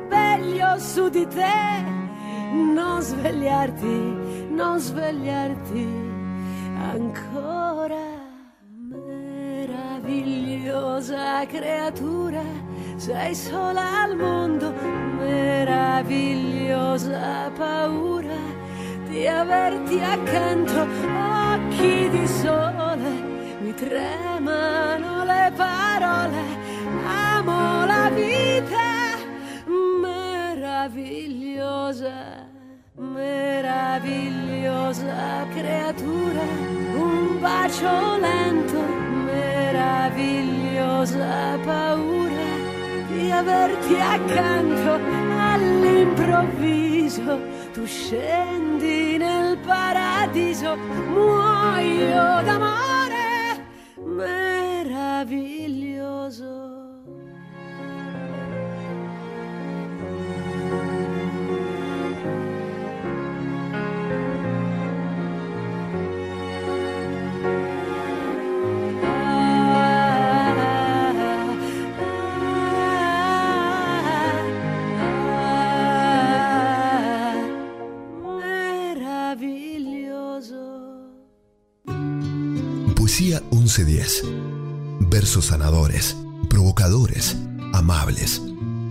[0.08, 1.84] veglio su di te,
[2.52, 5.88] non svegliarti, non svegliarti
[6.94, 8.06] ancora.
[8.90, 12.44] Meravigliosa creatura,
[12.98, 14.74] sei sola al mondo,
[15.20, 18.36] meravigliosa paura
[19.08, 23.10] di averti accanto, occhi di sole,
[23.62, 26.42] mi tremano le parole,
[27.06, 29.16] amo la vita
[30.02, 32.48] meravigliosa,
[32.96, 36.42] meravigliosa creatura,
[36.96, 38.82] un bacio lento,
[39.24, 42.57] meravigliosa paura
[43.18, 45.00] di averti accanto
[45.52, 47.40] all'improvviso.
[47.74, 53.66] Tu scendi nel paradiso muoio d'amore
[53.96, 55.38] meraviglioso
[83.68, 84.24] 1110.
[85.10, 86.16] Versos sanadores,
[86.50, 87.36] provocadores,
[87.74, 88.42] amables,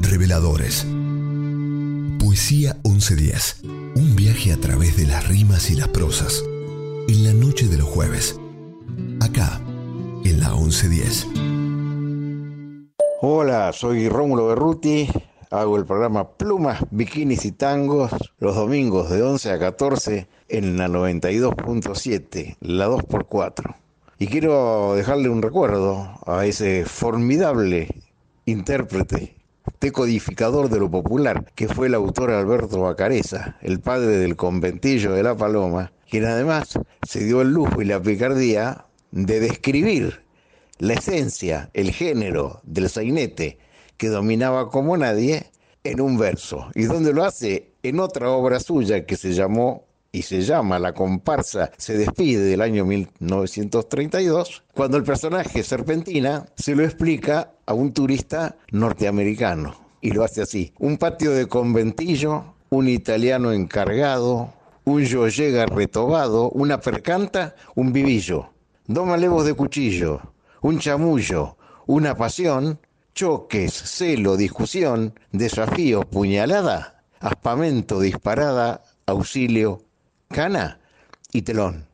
[0.03, 0.87] reveladores.
[2.19, 3.63] Poesía 1110.
[3.97, 6.45] Un viaje a través de las rimas y las prosas.
[7.09, 8.39] En la noche de los jueves.
[9.23, 9.63] Acá,
[10.25, 11.27] en la 1110.
[13.23, 15.09] Hola, soy Rómulo Berruti.
[15.51, 20.89] Hago el programa Plumas, Bikinis y Tangos los domingos de 11 a 14 en la
[20.89, 23.86] 92.7, la 2x4.
[24.19, 27.89] Y quiero dejarle un recuerdo a ese formidable
[28.47, 29.37] intérprete,
[29.79, 35.23] decodificador de lo popular, que fue el autor Alberto Bacareza, el padre del conventillo de
[35.23, 40.23] La Paloma, quien además se dio el lujo y la picardía de describir
[40.79, 43.59] la esencia, el género del sainete
[43.99, 45.51] que dominaba como nadie
[45.85, 46.71] en un verso.
[46.75, 47.73] ¿Y dónde lo hace?
[47.83, 52.61] En otra obra suya que se llamó y se llama La comparsa se despide del
[52.61, 59.75] año 1932, cuando el personaje Serpentina se lo explica a un turista norteamericano.
[60.01, 60.73] Y lo hace así.
[60.79, 64.53] Un patio de conventillo, un italiano encargado,
[64.85, 68.51] un yo llega retobado, una percanta, un vivillo,
[68.87, 70.21] dos malevos de cuchillo,
[70.63, 71.57] un chamullo,
[71.87, 72.79] una pasión,
[73.15, 79.83] choques, celo, discusión, desafío, puñalada, aspamento, disparada, auxilio,
[80.29, 80.81] cana
[81.33, 81.87] y telón.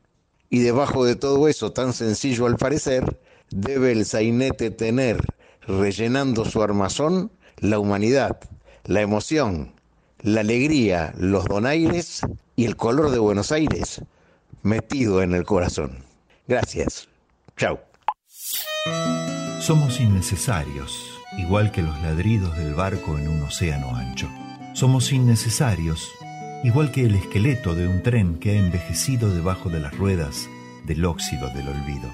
[0.51, 3.19] Y debajo de todo eso, tan sencillo al parecer,
[3.51, 5.25] debe el sainete tener,
[5.67, 8.39] rellenando su armazón, la humanidad,
[8.85, 9.73] la emoción,
[10.21, 12.23] la alegría, los donaires
[12.57, 14.03] y el color de Buenos Aires
[14.63, 16.05] metido en el corazón.
[16.47, 17.09] Gracias.
[17.57, 17.81] Chao.
[19.61, 24.29] Somos innecesarios, igual que los ladridos del barco en un océano ancho.
[24.75, 26.09] Somos innecesarios,
[26.63, 30.49] igual que el esqueleto de un tren que ha envejecido debajo de las ruedas
[30.85, 32.11] del óxido del olvido.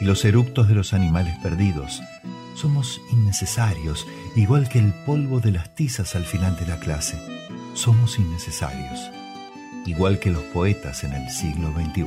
[0.00, 2.02] Y los eructos de los animales perdidos.
[2.54, 7.16] Somos innecesarios, igual que el polvo de las tizas al final de la clase.
[7.74, 9.10] Somos innecesarios,
[9.86, 12.06] igual que los poetas en el siglo XXI.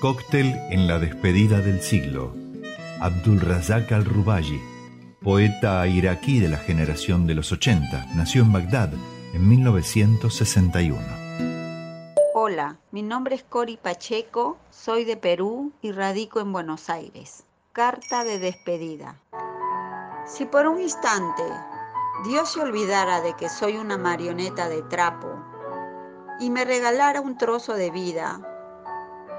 [0.00, 2.34] Cóctel en la despedida del siglo.
[3.00, 4.60] Abdul Razak al-Rubayi,
[5.20, 8.90] poeta iraquí de la generación de los 80, nació en Bagdad
[9.32, 10.98] en 1961.
[12.34, 17.44] Hola, mi nombre es Cori Pacheco, soy de Perú y radico en Buenos Aires.
[17.72, 19.20] Carta de despedida.
[20.26, 21.44] Si por un instante
[22.24, 25.28] Dios se olvidara de que soy una marioneta de trapo
[26.40, 28.40] y me regalara un trozo de vida,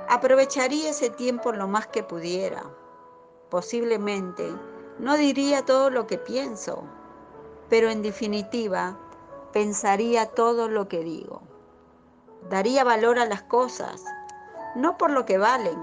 [0.10, 2.64] aprovecharía ese tiempo lo más que pudiera.
[3.50, 4.50] Posiblemente
[5.00, 6.84] no diría todo lo que pienso,
[7.70, 8.98] pero en definitiva
[9.52, 11.42] pensaría todo lo que digo.
[12.50, 14.04] Daría valor a las cosas,
[14.76, 15.80] no por lo que valen,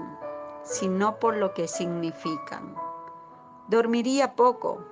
[0.63, 2.75] sino por lo que significan.
[3.67, 4.85] Dormiría poco,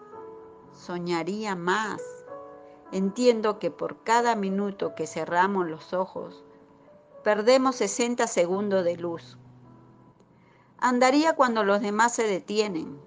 [0.73, 2.01] soñaría más.
[2.91, 6.45] Entiendo que por cada minuto que cerramos los ojos,
[7.23, 9.37] perdemos 60 segundos de luz.
[10.79, 13.01] Andaría cuando los demás se detienen,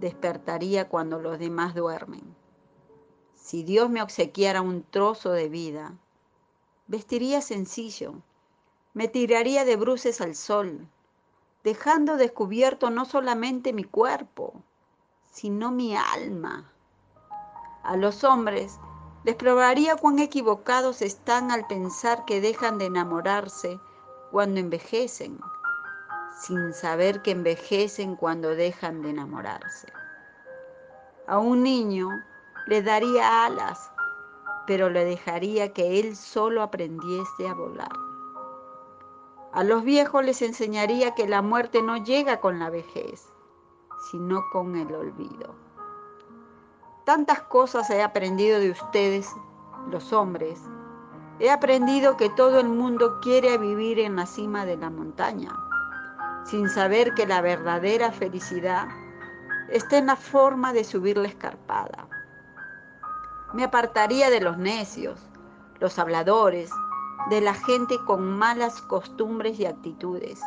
[0.00, 2.35] despertaría cuando los demás duermen.
[3.46, 5.92] Si Dios me obsequiara un trozo de vida,
[6.88, 8.14] vestiría sencillo,
[8.92, 10.88] me tiraría de bruces al sol,
[11.62, 14.52] dejando descubierto no solamente mi cuerpo,
[15.30, 16.72] sino mi alma.
[17.84, 18.80] A los hombres
[19.22, 23.78] les probaría cuán equivocados están al pensar que dejan de enamorarse
[24.32, 25.38] cuando envejecen,
[26.40, 29.86] sin saber que envejecen cuando dejan de enamorarse.
[31.28, 32.08] A un niño
[32.66, 33.90] le daría alas,
[34.66, 37.92] pero le dejaría que él solo aprendiese a volar.
[39.52, 43.32] A los viejos les enseñaría que la muerte no llega con la vejez,
[44.10, 45.54] sino con el olvido.
[47.04, 49.32] Tantas cosas he aprendido de ustedes,
[49.90, 50.60] los hombres.
[51.38, 55.54] He aprendido que todo el mundo quiere vivir en la cima de la montaña,
[56.44, 58.88] sin saber que la verdadera felicidad
[59.70, 62.08] está en la forma de subir la escarpada.
[63.56, 65.18] Me apartaría de los necios,
[65.80, 66.70] los habladores,
[67.30, 70.42] de la gente con malas costumbres y actitudes.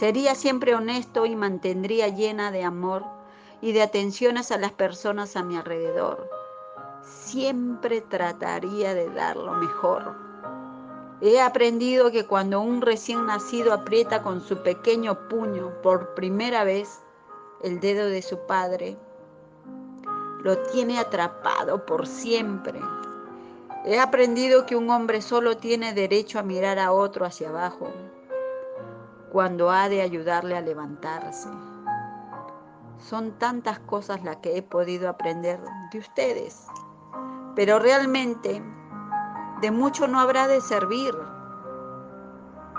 [0.00, 3.04] Sería siempre honesto y mantendría llena de amor
[3.60, 6.28] y de atenciones a las personas a mi alrededor.
[7.04, 10.16] Siempre trataría de dar lo mejor.
[11.20, 17.04] He aprendido que cuando un recién nacido aprieta con su pequeño puño por primera vez
[17.62, 18.98] el dedo de su padre,
[20.44, 22.78] lo tiene atrapado por siempre.
[23.86, 27.88] He aprendido que un hombre solo tiene derecho a mirar a otro hacia abajo
[29.32, 31.48] cuando ha de ayudarle a levantarse.
[32.98, 35.58] Son tantas cosas las que he podido aprender
[35.90, 36.66] de ustedes,
[37.56, 38.62] pero realmente
[39.62, 41.14] de mucho no habrá de servir,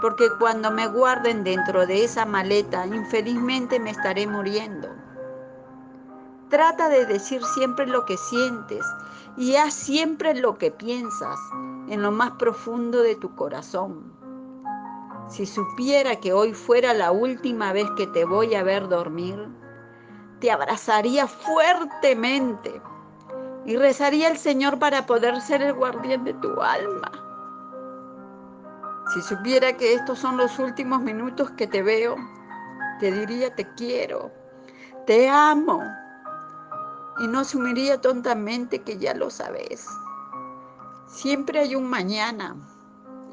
[0.02, 5.05] porque cuando me guarden dentro de esa maleta, infelizmente me estaré muriendo.
[6.50, 8.86] Trata de decir siempre lo que sientes
[9.36, 11.40] y haz siempre lo que piensas
[11.90, 14.14] en lo más profundo de tu corazón.
[15.28, 19.50] Si supiera que hoy fuera la última vez que te voy a ver dormir,
[20.40, 22.80] te abrazaría fuertemente
[23.66, 27.12] y rezaría al Señor para poder ser el guardián de tu alma.
[29.14, 32.16] Si supiera que estos son los últimos minutos que te veo,
[33.00, 34.32] te diría te quiero,
[35.08, 35.84] te amo
[37.20, 39.88] y no asumiría tontamente que ya lo sabes.
[41.08, 42.56] Siempre hay un mañana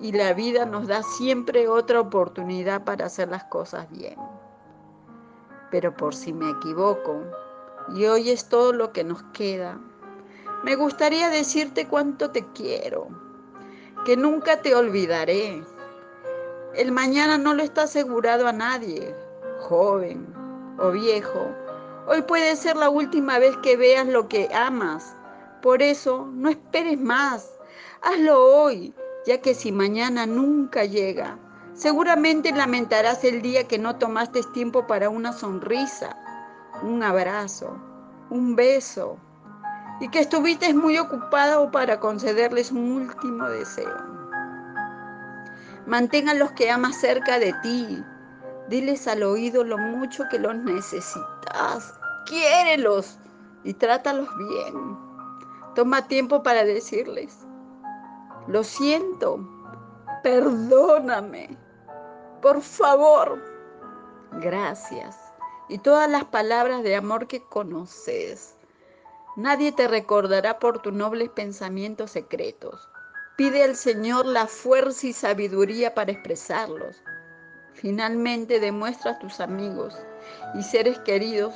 [0.00, 4.18] y la vida nos da siempre otra oportunidad para hacer las cosas bien
[5.72, 7.22] pero por si me equivoco,
[7.96, 9.80] y hoy es todo lo que nos queda,
[10.62, 13.08] me gustaría decirte cuánto te quiero,
[14.04, 15.64] que nunca te olvidaré.
[16.74, 19.16] El mañana no lo está asegurado a nadie,
[19.60, 20.26] joven
[20.78, 21.48] o viejo.
[22.06, 25.16] Hoy puede ser la última vez que veas lo que amas.
[25.62, 27.48] Por eso, no esperes más.
[28.02, 28.94] Hazlo hoy,
[29.26, 31.38] ya que si mañana nunca llega,
[31.74, 36.16] Seguramente lamentarás el día que no tomaste tiempo para una sonrisa,
[36.82, 37.76] un abrazo,
[38.28, 39.16] un beso
[39.98, 43.96] y que estuviste muy ocupado para concederles un último deseo.
[45.86, 48.04] Mantén a los que amas cerca de ti.
[48.68, 51.94] Diles al oído lo mucho que los necesitas.
[52.26, 53.18] Quiérelos
[53.64, 54.96] y trátalos bien.
[55.74, 57.46] Toma tiempo para decirles,
[58.46, 59.40] lo siento,
[60.22, 61.56] perdóname,
[62.42, 63.42] por favor,
[64.32, 65.16] gracias.
[65.68, 68.56] Y todas las palabras de amor que conoces.
[69.36, 72.90] Nadie te recordará por tus nobles pensamientos secretos.
[73.36, 77.02] Pide al Señor la fuerza y sabiduría para expresarlos.
[77.74, 79.94] Finalmente demuestra a tus amigos
[80.54, 81.54] y seres queridos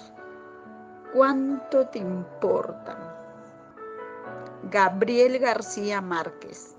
[1.13, 2.99] cuánto te importan.
[4.71, 6.77] Gabriel García Márquez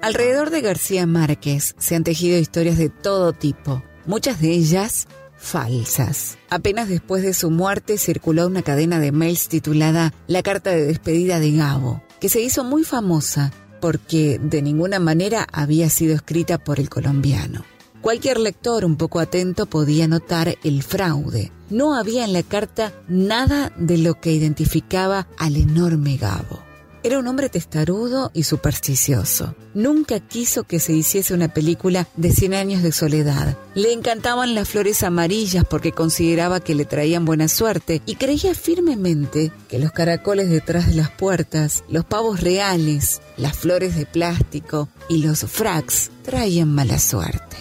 [0.00, 6.38] Alrededor de García Márquez se han tejido historias de todo tipo, muchas de ellas falsas.
[6.50, 11.40] Apenas después de su muerte circuló una cadena de mails titulada La carta de despedida
[11.40, 16.80] de Gabo, que se hizo muy famosa porque de ninguna manera había sido escrita por
[16.80, 17.64] el colombiano.
[18.00, 21.50] Cualquier lector un poco atento podía notar el fraude.
[21.70, 26.65] No había en la carta nada de lo que identificaba al enorme Gabo.
[27.06, 29.54] Era un hombre testarudo y supersticioso.
[29.74, 33.56] Nunca quiso que se hiciese una película de 100 años de soledad.
[33.76, 39.52] Le encantaban las flores amarillas porque consideraba que le traían buena suerte y creía firmemente
[39.68, 45.22] que los caracoles detrás de las puertas, los pavos reales, las flores de plástico y
[45.22, 47.56] los fracs traían mala suerte.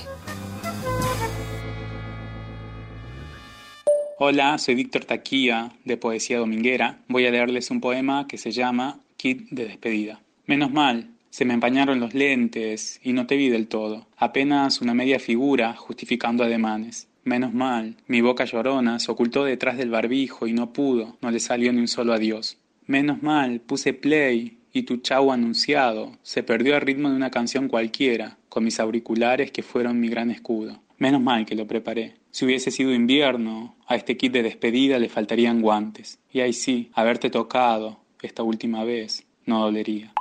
[4.18, 6.98] Hola, soy Víctor Taquía de Poesía Dominguera.
[7.08, 10.22] Voy a leerles un poema que se llama kit de despedida.
[10.46, 14.94] Menos mal, se me empañaron los lentes y no te vi del todo, apenas una
[14.94, 17.08] media figura justificando ademanes.
[17.24, 21.40] Menos mal, mi boca llorona se ocultó detrás del barbijo y no pudo, no le
[21.40, 22.60] salió ni un solo adiós.
[22.86, 27.68] Menos mal, puse play y tu chau anunciado se perdió al ritmo de una canción
[27.68, 30.84] cualquiera, con mis auriculares que fueron mi gran escudo.
[31.00, 32.14] Menos mal que lo preparé.
[32.30, 36.20] Si hubiese sido invierno, a este kit de despedida le faltarían guantes.
[36.32, 40.14] Y ahí sí, haberte tocado, esta última vez no dolería.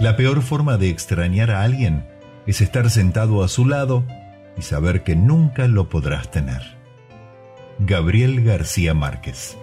[0.00, 2.06] La peor forma de extrañar a alguien
[2.46, 4.04] es estar sentado a su lado
[4.56, 6.76] y saber que nunca lo podrás tener.
[7.78, 9.56] Gabriel García Márquez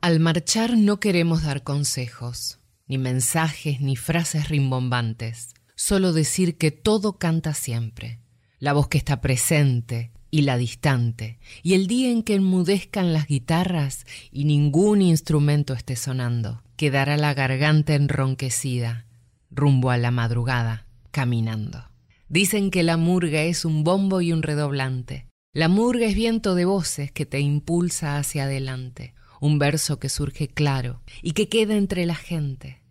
[0.00, 7.18] Al marchar no queremos dar consejos, ni mensajes, ni frases rimbombantes, solo decir que todo
[7.18, 8.20] canta siempre,
[8.58, 13.26] la voz que está presente, y la distante, y el día en que enmudezcan las
[13.26, 19.06] guitarras y ningún instrumento esté sonando, quedará la garganta enronquecida,
[19.50, 21.84] rumbo a la madrugada, caminando.
[22.28, 25.26] Dicen que la murga es un bombo y un redoblante.
[25.54, 30.48] La murga es viento de voces que te impulsa hacia adelante, un verso que surge
[30.48, 32.82] claro y que queda entre la gente.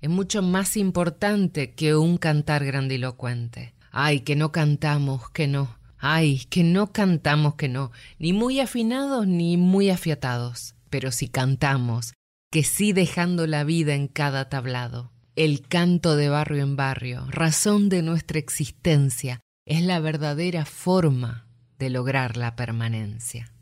[0.00, 3.74] Es mucho más importante que un cantar grandilocuente.
[3.92, 9.28] Ay, que no cantamos, que no, Ay, que no cantamos que no, ni muy afinados
[9.28, 12.12] ni muy afiatados, pero si cantamos,
[12.50, 15.12] que sí dejando la vida en cada tablado.
[15.36, 21.46] El canto de barrio en barrio, razón de nuestra existencia, es la verdadera forma
[21.78, 23.52] de lograr la permanencia.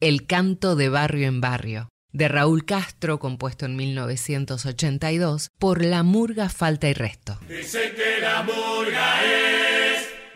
[0.00, 6.48] El canto de barrio en barrio, de Raúl Castro, compuesto en 1982, por La Murga
[6.48, 7.38] Falta y Resto.
[7.46, 9.69] Dicen que la murga es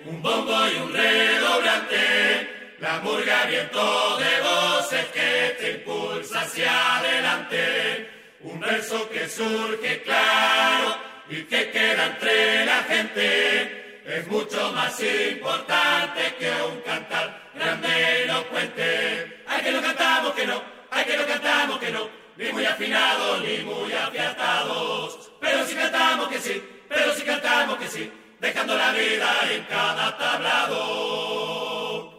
[0.07, 8.11] un bombo y un redoblante, la murga viento de voces que te impulsa hacia adelante,
[8.41, 10.97] un verso que surge claro
[11.31, 18.23] y que queda entre la gente, es mucho más importante que un cantar grande y
[18.25, 19.43] elocuente.
[19.47, 23.41] Hay que lo cantamos que no, hay que lo cantamos que no, ni muy afinados
[23.41, 28.13] ni muy afiatados, pero si cantamos que sí, pero si cantamos que sí
[28.45, 32.13] dejando la vida en cada tablado.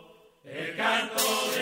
[0.43, 1.54] El canto